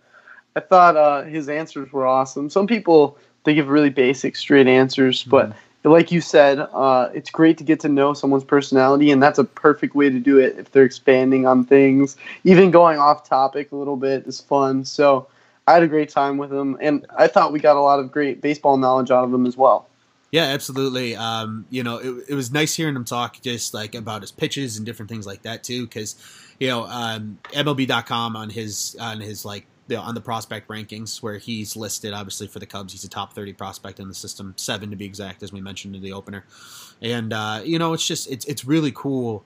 I 0.57 0.61
thought 0.61 0.97
uh, 0.97 1.23
his 1.23 1.49
answers 1.49 1.93
were 1.93 2.07
awesome. 2.07 2.51
Some 2.51 2.67
people 2.67 3.19
they 3.45 3.55
give 3.55 3.69
really 3.69 3.91
basic, 3.91 4.37
straight 4.37 4.67
answers, 4.67 5.23
but 5.23 5.51
mm 5.51 5.55
like 5.91 6.11
you 6.11 6.21
said, 6.21 6.59
uh, 6.59 7.11
it's 7.13 7.31
great 7.31 7.59
to 7.59 7.65
get 7.65 7.81
to 7.81 7.89
know 7.89 8.15
someone's 8.15 8.45
personality, 8.45 9.11
and 9.11 9.23
that's 9.23 9.39
a 9.39 9.45
perfect 9.45 9.95
way 9.95 10.09
to 10.09 10.19
do 10.19 10.39
it 10.39 10.59
if 10.59 10.73
they're 10.73 10.85
expanding 10.85 11.47
on 11.47 11.65
things. 11.65 12.17
Even 12.45 12.71
going 12.71 12.99
off 12.99 13.29
topic 13.29 13.71
a 13.73 13.77
little 13.77 13.97
bit 13.97 14.27
is 14.27 14.41
fun. 14.41 14.85
So 14.85 15.29
I 15.67 15.75
had 15.75 15.83
a 15.83 15.89
great 15.89 16.09
time 16.09 16.39
with 16.39 16.53
him, 16.53 16.77
and 16.81 17.07
I 17.17 17.27
thought 17.27 17.53
we 17.53 17.61
got 17.61 17.77
a 17.77 17.81
lot 17.81 18.01
of 18.01 18.11
great 18.11 18.41
baseball 18.41 18.77
knowledge 18.77 19.11
out 19.11 19.25
of 19.25 19.33
him 19.33 19.47
as 19.47 19.57
well. 19.57 19.89
Yeah, 20.31 20.47
absolutely. 20.47 21.15
Um, 21.15 21.67
you 21.71 21.85
know, 21.85 21.99
it, 21.99 22.31
it 22.31 22.35
was 22.35 22.51
nice 22.51 22.75
hearing 22.75 22.97
him 22.97 23.05
talk 23.05 23.41
just 23.41 23.73
like 23.73 23.95
about 23.95 24.23
his 24.23 24.33
pitches 24.33 24.77
and 24.77 24.85
different 24.85 25.09
things 25.09 25.27
like 25.27 25.43
that 25.43 25.63
too, 25.63 25.87
because 25.87 26.17
you 26.59 26.67
know, 26.67 26.85
um, 26.87 27.39
MLB.com 27.53 28.37
on 28.37 28.51
his 28.51 28.97
on 28.99 29.21
his 29.21 29.45
like 29.45 29.67
the, 29.89 29.97
on 29.97 30.15
the 30.15 30.21
prospect 30.21 30.69
rankings 30.69 31.23
where 31.23 31.39
he's 31.39 31.77
listed 31.77 32.13
obviously 32.13 32.47
for 32.47 32.59
the 32.59 32.67
Cubs. 32.67 32.93
He's 32.93 33.05
a 33.05 33.09
top 33.09 33.35
30 33.35 33.53
prospect 33.53 34.01
in 34.01 34.09
the 34.09 34.15
system, 34.15 34.55
seven 34.57 34.91
to 34.91 34.97
be 34.97 35.05
exact, 35.05 35.43
as 35.43 35.53
we 35.53 35.61
mentioned 35.61 35.95
in 35.95 36.03
the 36.03 36.13
opener. 36.13 36.45
And 37.03 37.33
uh, 37.33 37.61
you 37.65 37.79
know, 37.79 37.93
it's 37.93 38.07
just 38.07 38.31
it's 38.31 38.45
it's 38.47 38.65
really 38.65 38.93
cool 38.93 39.45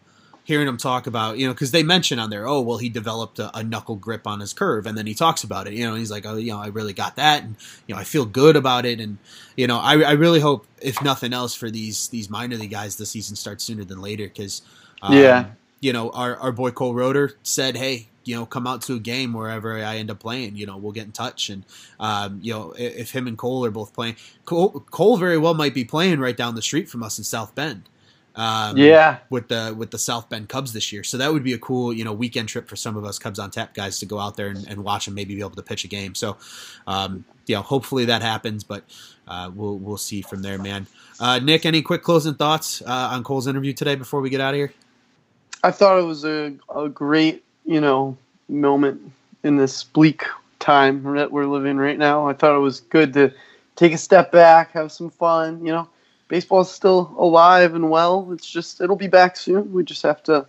hearing 0.49 0.67
him 0.67 0.79
talk 0.79 1.07
about 1.07 1.37
you 1.37 1.47
know 1.47 1.53
because 1.53 1.73
they 1.73 1.83
mention 1.83 2.19
on 2.19 2.31
there, 2.31 2.49
oh 2.49 2.61
well, 2.63 2.79
he 2.79 2.89
developed 2.89 3.39
a, 3.39 3.55
a, 3.59 3.63
knuckle 3.63 3.97
grip 3.97 4.27
on 4.27 4.41
his 4.41 4.55
curve, 4.55 4.87
and 4.87 4.97
then 4.97 5.07
he 5.07 5.13
talks 5.13 5.45
about 5.45 5.67
it. 5.67 5.75
You 5.75 5.87
know, 5.87 5.95
he's 5.95 6.11
like, 6.11 6.25
oh, 6.25 6.37
you 6.37 6.53
know, 6.53 6.59
I 6.59 6.69
really 6.69 6.95
got 6.95 7.17
that, 7.17 7.43
and 7.43 7.57
you 7.87 7.95
know, 7.95 8.01
I 8.01 8.05
feel 8.05 8.25
good 8.25 8.57
about 8.57 8.87
it, 8.87 8.99
and 8.99 9.19
you 9.57 9.67
know, 9.67 9.79
I, 9.79 10.01
I 10.01 10.13
really 10.13 10.41
hope 10.41 10.67
if 10.81 11.03
nothing 11.03 11.35
else 11.35 11.55
for 11.55 11.71
these 11.71 12.09
these 12.09 12.31
minor 12.31 12.57
league 12.57 12.71
guys, 12.71 12.97
the 12.97 13.07
season 13.07 13.37
starts 13.37 13.63
sooner 13.65 13.85
than 13.85 14.01
later 14.01 14.25
because 14.25 14.63
um, 15.03 15.17
yeah. 15.17 15.47
You 15.81 15.93
know, 15.93 16.11
our, 16.11 16.35
our 16.39 16.51
boy 16.51 16.73
Cole 16.73 16.93
Roederer 16.93 17.35
said, 17.45 17.77
"Hey, 17.77 18.09
you 18.29 18.35
know, 18.35 18.45
come 18.45 18.67
out 18.67 18.83
to 18.83 18.95
a 18.95 18.99
game 18.99 19.33
wherever 19.33 19.83
I 19.83 19.97
end 19.97 20.11
up 20.11 20.21
playing. 20.21 20.57
You 20.57 20.67
know, 20.67 20.77
we'll 20.77 20.93
get 20.93 21.07
in 21.07 21.13
touch. 21.13 21.49
And, 21.49 21.65
um, 21.99 22.41
you 22.43 22.53
know, 22.53 22.75
if 22.77 23.11
him 23.11 23.27
and 23.27 23.39
Cole 23.39 23.65
are 23.65 23.71
both 23.71 23.95
playing, 23.95 24.17
Cole, 24.45 24.85
Cole 24.91 25.17
very 25.17 25.39
well 25.39 25.55
might 25.55 25.73
be 25.73 25.85
playing 25.85 26.21
right 26.21 26.37
down 26.37 26.55
the 26.55 26.63
street 26.63 26.91
from 26.91 27.03
us 27.03 27.17
in 27.17 27.25
South 27.25 27.55
Bend. 27.55 27.89
Um, 28.37 28.77
yeah, 28.77 29.19
with 29.31 29.49
the 29.49 29.75
with 29.77 29.91
the 29.91 29.99
South 29.99 30.29
Bend 30.29 30.49
Cubs 30.49 30.73
this 30.73 30.93
year. 30.93 31.03
So 31.03 31.17
that 31.17 31.33
would 31.33 31.43
be 31.43 31.55
a 31.55 31.59
cool 31.59 31.93
you 31.93 32.05
know 32.05 32.13
weekend 32.13 32.49
trip 32.49 32.69
for 32.69 32.77
some 32.77 32.97
of 32.97 33.05
us 33.05 33.19
Cubs 33.19 33.41
on 33.41 33.51
Tap 33.51 33.75
guys 33.75 33.99
to 33.99 34.07
go 34.07 34.21
out 34.21 34.37
there 34.37 34.47
and, 34.47 34.65
and 34.69 34.85
watch 34.85 35.09
and 35.09 35.17
maybe 35.17 35.35
be 35.35 35.41
able 35.41 35.57
to 35.57 35.63
pitch 35.63 35.83
a 35.83 35.89
game. 35.89 36.15
So 36.15 36.37
um, 36.87 37.25
you 37.47 37.57
know 37.57 37.63
hopefully 37.63 38.05
that 38.05 38.23
happens, 38.23 38.63
but 38.63 38.85
uh, 39.27 39.51
we'll 39.53 39.79
we'll 39.79 39.97
see 39.97 40.23
from 40.23 40.43
there, 40.43 40.57
man. 40.57 40.87
Uh, 41.19 41.41
Nick, 41.41 41.67
any 41.67 41.83
quick 41.83 42.05
closing 42.05 42.35
thoughts 42.35 42.81
uh, 42.83 43.09
on 43.11 43.25
Cole's 43.25 43.49
interview 43.49 43.73
today 43.73 43.97
before 43.97 44.21
we 44.21 44.31
get 44.31 44.41
out 44.41 44.55
of 44.55 44.59
here? 44.59 44.73
I 45.65 45.73
thought 45.73 45.99
it 45.99 46.05
was 46.05 46.25
a, 46.25 46.55
a 46.75 46.89
great 46.89 47.45
you 47.69 47.81
know 47.81 48.17
moment 48.49 49.13
in 49.45 49.57
this 49.57 49.85
bleak 49.85 50.25
time 50.59 51.03
that 51.15 51.31
we're 51.31 51.45
living 51.45 51.77
right 51.77 51.99
now. 51.99 52.27
I 52.27 52.33
thought 52.33 52.57
it 52.57 52.61
was 52.61 52.81
good 52.81 53.13
to 53.13 53.33
take 53.77 53.93
a 53.93 53.99
step 53.99 54.33
back, 54.33 54.73
have 54.73 54.91
some 54.91 55.11
fun. 55.11 55.65
You 55.65 55.73
know, 55.73 55.89
baseball's 56.29 56.73
still 56.73 57.15
alive 57.19 57.75
and 57.75 57.91
well. 57.91 58.29
It's 58.33 58.51
just 58.51 58.81
it'll 58.81 58.97
be 58.97 59.07
back 59.07 59.37
soon. 59.37 59.73
We 59.73 59.85
just 59.85 60.03
have 60.03 60.23
to 60.25 60.47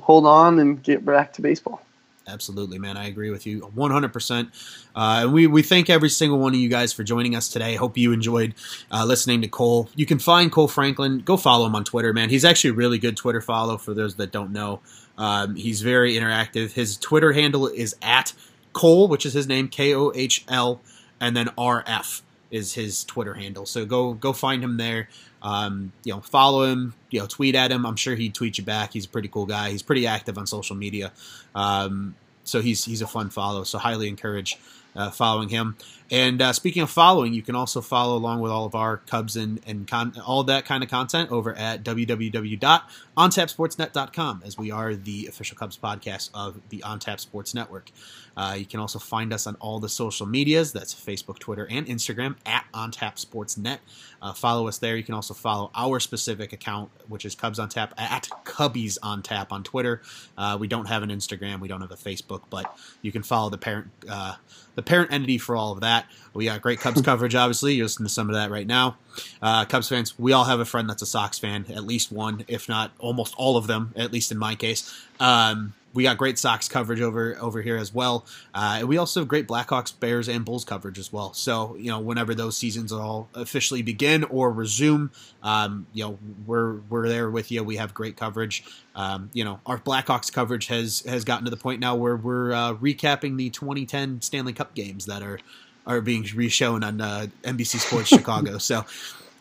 hold 0.00 0.24
on 0.24 0.60
and 0.60 0.80
get 0.82 1.04
back 1.04 1.32
to 1.34 1.42
baseball. 1.42 1.82
Absolutely, 2.28 2.78
man. 2.78 2.96
I 2.96 3.08
agree 3.08 3.30
with 3.30 3.44
you 3.44 3.62
100%. 3.76 4.86
Uh, 4.94 5.28
we, 5.32 5.48
we 5.48 5.62
thank 5.62 5.90
every 5.90 6.08
single 6.08 6.38
one 6.38 6.54
of 6.54 6.60
you 6.60 6.68
guys 6.68 6.92
for 6.92 7.02
joining 7.02 7.34
us 7.34 7.48
today. 7.48 7.74
Hope 7.74 7.98
you 7.98 8.12
enjoyed 8.12 8.54
uh, 8.92 9.04
listening 9.04 9.42
to 9.42 9.48
Kohl. 9.48 9.88
You 9.96 10.06
can 10.06 10.20
find 10.20 10.52
Kohl 10.52 10.68
Franklin. 10.68 11.20
Go 11.20 11.36
follow 11.36 11.66
him 11.66 11.74
on 11.74 11.82
Twitter, 11.82 12.12
man. 12.12 12.30
He's 12.30 12.44
actually 12.44 12.70
a 12.70 12.74
really 12.74 12.98
good 12.98 13.16
Twitter 13.16 13.40
follow 13.40 13.78
for 13.78 13.94
those 13.94 14.14
that 14.16 14.30
don't 14.30 14.52
know. 14.52 14.80
Um, 15.20 15.54
he's 15.54 15.82
very 15.82 16.14
interactive. 16.14 16.72
His 16.72 16.96
Twitter 16.96 17.32
handle 17.32 17.66
is 17.66 17.94
at 18.00 18.32
Kohl, 18.72 19.06
which 19.06 19.26
is 19.26 19.34
his 19.34 19.46
name, 19.46 19.68
K 19.68 19.94
O 19.94 20.10
H 20.14 20.44
L, 20.48 20.80
and 21.20 21.36
then 21.36 21.48
RF 21.58 22.22
is 22.50 22.72
his 22.72 23.04
Twitter 23.04 23.34
handle. 23.34 23.66
So 23.66 23.84
go 23.84 24.14
go 24.14 24.32
find 24.32 24.64
him 24.64 24.78
there. 24.78 25.10
Um, 25.42 25.92
you 26.04 26.14
know, 26.14 26.20
follow 26.20 26.64
him. 26.64 26.94
You 27.10 27.20
know, 27.20 27.26
tweet 27.26 27.54
at 27.54 27.70
him. 27.70 27.84
I'm 27.84 27.96
sure 27.96 28.14
he'd 28.14 28.34
tweet 28.34 28.56
you 28.56 28.64
back. 28.64 28.94
He's 28.94 29.04
a 29.04 29.08
pretty 29.08 29.28
cool 29.28 29.44
guy. 29.44 29.70
He's 29.70 29.82
pretty 29.82 30.06
active 30.06 30.38
on 30.38 30.46
social 30.46 30.74
media. 30.74 31.12
Um, 31.54 32.14
so 32.44 32.62
he's 32.62 32.86
he's 32.86 33.02
a 33.02 33.06
fun 33.06 33.28
follow. 33.28 33.64
So 33.64 33.78
highly 33.78 34.08
encourage 34.08 34.58
uh, 34.94 35.10
following 35.10 35.48
him. 35.48 35.76
And 36.10 36.42
uh, 36.42 36.52
speaking 36.52 36.82
of 36.82 36.90
following, 36.90 37.32
you 37.32 37.40
can 37.42 37.54
also 37.54 37.80
follow 37.80 38.16
along 38.16 38.40
with 38.40 38.50
all 38.50 38.66
of 38.66 38.74
our 38.74 38.96
Cubs 38.96 39.36
and, 39.36 39.60
and 39.64 39.86
con- 39.86 40.14
all 40.26 40.42
that 40.44 40.64
kind 40.64 40.82
of 40.82 40.90
content 40.90 41.30
over 41.30 41.54
at 41.54 41.84
www.ontapsportsnet.com, 41.84 44.42
as 44.44 44.58
we 44.58 44.72
are 44.72 44.96
the 44.96 45.28
official 45.28 45.56
Cubs 45.56 45.78
podcast 45.78 46.30
of 46.34 46.60
the 46.70 46.78
OnTap 46.78 47.20
Sports 47.20 47.54
Network. 47.54 47.92
Uh, 48.36 48.56
you 48.58 48.66
can 48.66 48.80
also 48.80 48.98
find 48.98 49.32
us 49.32 49.46
on 49.46 49.54
all 49.56 49.78
the 49.78 49.88
social 49.88 50.26
medias. 50.26 50.72
That's 50.72 50.92
Facebook, 50.94 51.38
Twitter, 51.38 51.68
and 51.70 51.86
Instagram 51.86 52.34
at 52.44 52.64
OnTap 52.74 53.16
Sports 53.18 53.56
Net. 53.56 53.78
Uh, 54.22 54.32
follow 54.32 54.68
us 54.68 54.78
there. 54.78 54.96
You 54.96 55.02
can 55.02 55.14
also 55.14 55.34
follow 55.34 55.70
our 55.74 56.00
specific 56.00 56.52
account, 56.52 56.90
which 57.08 57.24
is 57.24 57.34
Cubs 57.34 57.58
on 57.58 57.68
Tap 57.68 57.94
at 57.96 58.28
Cubbies 58.44 58.98
on 59.02 59.22
Tap 59.22 59.52
on 59.52 59.62
Twitter. 59.62 60.02
Uh, 60.36 60.56
we 60.60 60.68
don't 60.68 60.86
have 60.86 61.02
an 61.02 61.10
Instagram. 61.10 61.60
We 61.60 61.68
don't 61.68 61.80
have 61.80 61.90
a 61.90 61.96
Facebook, 61.96 62.42
but 62.50 62.76
you 63.02 63.12
can 63.12 63.22
follow 63.22 63.50
the 63.50 63.58
parent 63.58 63.88
uh, 64.08 64.34
the 64.74 64.82
parent 64.82 65.12
entity 65.12 65.38
for 65.38 65.56
all 65.56 65.72
of 65.72 65.80
that. 65.80 66.06
We 66.34 66.44
got 66.44 66.60
great 66.62 66.80
Cubs 66.80 67.02
coverage, 67.04 67.34
obviously. 67.34 67.74
You're 67.74 67.86
listening 67.86 68.06
to 68.06 68.12
some 68.12 68.28
of 68.28 68.34
that 68.34 68.50
right 68.50 68.66
now. 68.66 68.96
Uh, 69.42 69.64
Cubs 69.64 69.88
fans, 69.88 70.18
we 70.18 70.32
all 70.32 70.44
have 70.44 70.60
a 70.60 70.64
friend 70.64 70.88
that's 70.88 71.02
a 71.02 71.06
Sox 71.06 71.38
fan, 71.38 71.66
at 71.70 71.84
least 71.84 72.12
one, 72.12 72.44
if 72.48 72.68
not 72.68 72.92
almost 72.98 73.34
all 73.36 73.56
of 73.56 73.66
them, 73.66 73.92
at 73.96 74.12
least 74.12 74.30
in 74.30 74.38
my 74.38 74.54
case. 74.54 74.92
Um, 75.18 75.74
we 75.92 76.04
got 76.04 76.18
great 76.18 76.38
Sox 76.38 76.68
coverage 76.68 77.00
over 77.00 77.36
over 77.40 77.62
here 77.62 77.76
as 77.76 77.92
well. 77.92 78.24
Uh, 78.54 78.76
and 78.80 78.88
we 78.88 78.96
also 78.96 79.20
have 79.20 79.28
great 79.28 79.48
Blackhawks, 79.48 79.98
Bears, 79.98 80.28
and 80.28 80.44
Bulls 80.44 80.64
coverage 80.64 80.98
as 80.98 81.12
well. 81.12 81.32
So 81.32 81.76
you 81.76 81.90
know, 81.90 81.98
whenever 81.98 82.34
those 82.34 82.56
seasons 82.56 82.92
all 82.92 83.28
officially 83.34 83.82
begin 83.82 84.24
or 84.24 84.50
resume, 84.52 85.10
um, 85.42 85.86
you 85.92 86.04
know, 86.04 86.18
we're 86.46 86.74
we're 86.88 87.08
there 87.08 87.30
with 87.30 87.50
you. 87.50 87.64
We 87.64 87.76
have 87.76 87.94
great 87.94 88.16
coverage. 88.16 88.64
Um, 88.94 89.30
you 89.32 89.44
know, 89.44 89.60
our 89.66 89.78
Blackhawks 89.78 90.32
coverage 90.32 90.66
has 90.66 91.00
has 91.06 91.24
gotten 91.24 91.44
to 91.44 91.50
the 91.50 91.56
point 91.56 91.80
now 91.80 91.96
where 91.96 92.16
we're 92.16 92.52
uh, 92.52 92.74
recapping 92.74 93.36
the 93.36 93.50
2010 93.50 94.22
Stanley 94.22 94.52
Cup 94.52 94.74
games 94.74 95.06
that 95.06 95.22
are 95.22 95.40
are 95.86 96.00
being 96.00 96.24
reshown 96.24 96.84
on 96.84 97.00
uh, 97.00 97.26
NBC 97.42 97.78
Sports 97.78 98.08
Chicago. 98.08 98.58
So 98.70 98.84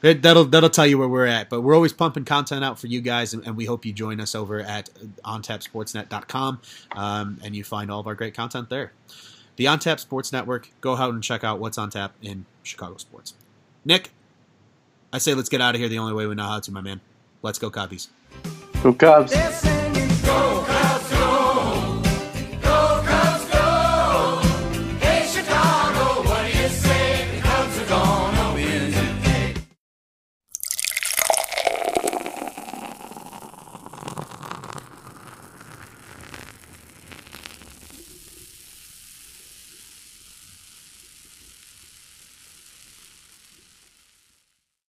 it, 0.01 0.21
that'll 0.21 0.45
that'll 0.45 0.69
tell 0.69 0.87
you 0.87 0.97
where 0.97 1.07
we're 1.07 1.25
at. 1.25 1.49
But 1.49 1.61
we're 1.61 1.75
always 1.75 1.93
pumping 1.93 2.25
content 2.25 2.63
out 2.63 2.79
for 2.79 2.87
you 2.87 3.01
guys, 3.01 3.33
and, 3.33 3.45
and 3.45 3.57
we 3.57 3.65
hope 3.65 3.85
you 3.85 3.93
join 3.93 4.19
us 4.19 4.35
over 4.35 4.59
at 4.61 4.89
ontapsportsnet.com, 5.25 6.61
um, 6.93 7.39
and 7.43 7.55
you 7.55 7.63
find 7.63 7.91
all 7.91 7.99
of 7.99 8.07
our 8.07 8.15
great 8.15 8.33
content 8.33 8.69
there. 8.69 8.91
The 9.57 9.65
OnTap 9.65 9.99
Sports 9.99 10.31
Network. 10.31 10.69
Go 10.79 10.95
out 10.95 11.13
and 11.13 11.21
check 11.21 11.43
out 11.43 11.59
what's 11.59 11.77
on 11.77 11.89
tap 11.89 12.13
in 12.21 12.45
Chicago 12.63 12.97
sports. 12.97 13.33
Nick, 13.83 14.11
I 15.11 15.17
say 15.17 15.33
let's 15.33 15.49
get 15.49 15.59
out 15.59 15.75
of 15.75 15.81
here 15.81 15.89
the 15.89 15.99
only 15.99 16.13
way 16.13 16.27
we 16.27 16.35
know 16.35 16.43
how 16.43 16.59
to, 16.59 16.71
my 16.71 16.81
man. 16.81 17.01
Let's 17.41 17.59
go, 17.59 17.69
Cubbies. 17.69 18.07
Go 18.81 18.93
Cubs. 18.93 19.78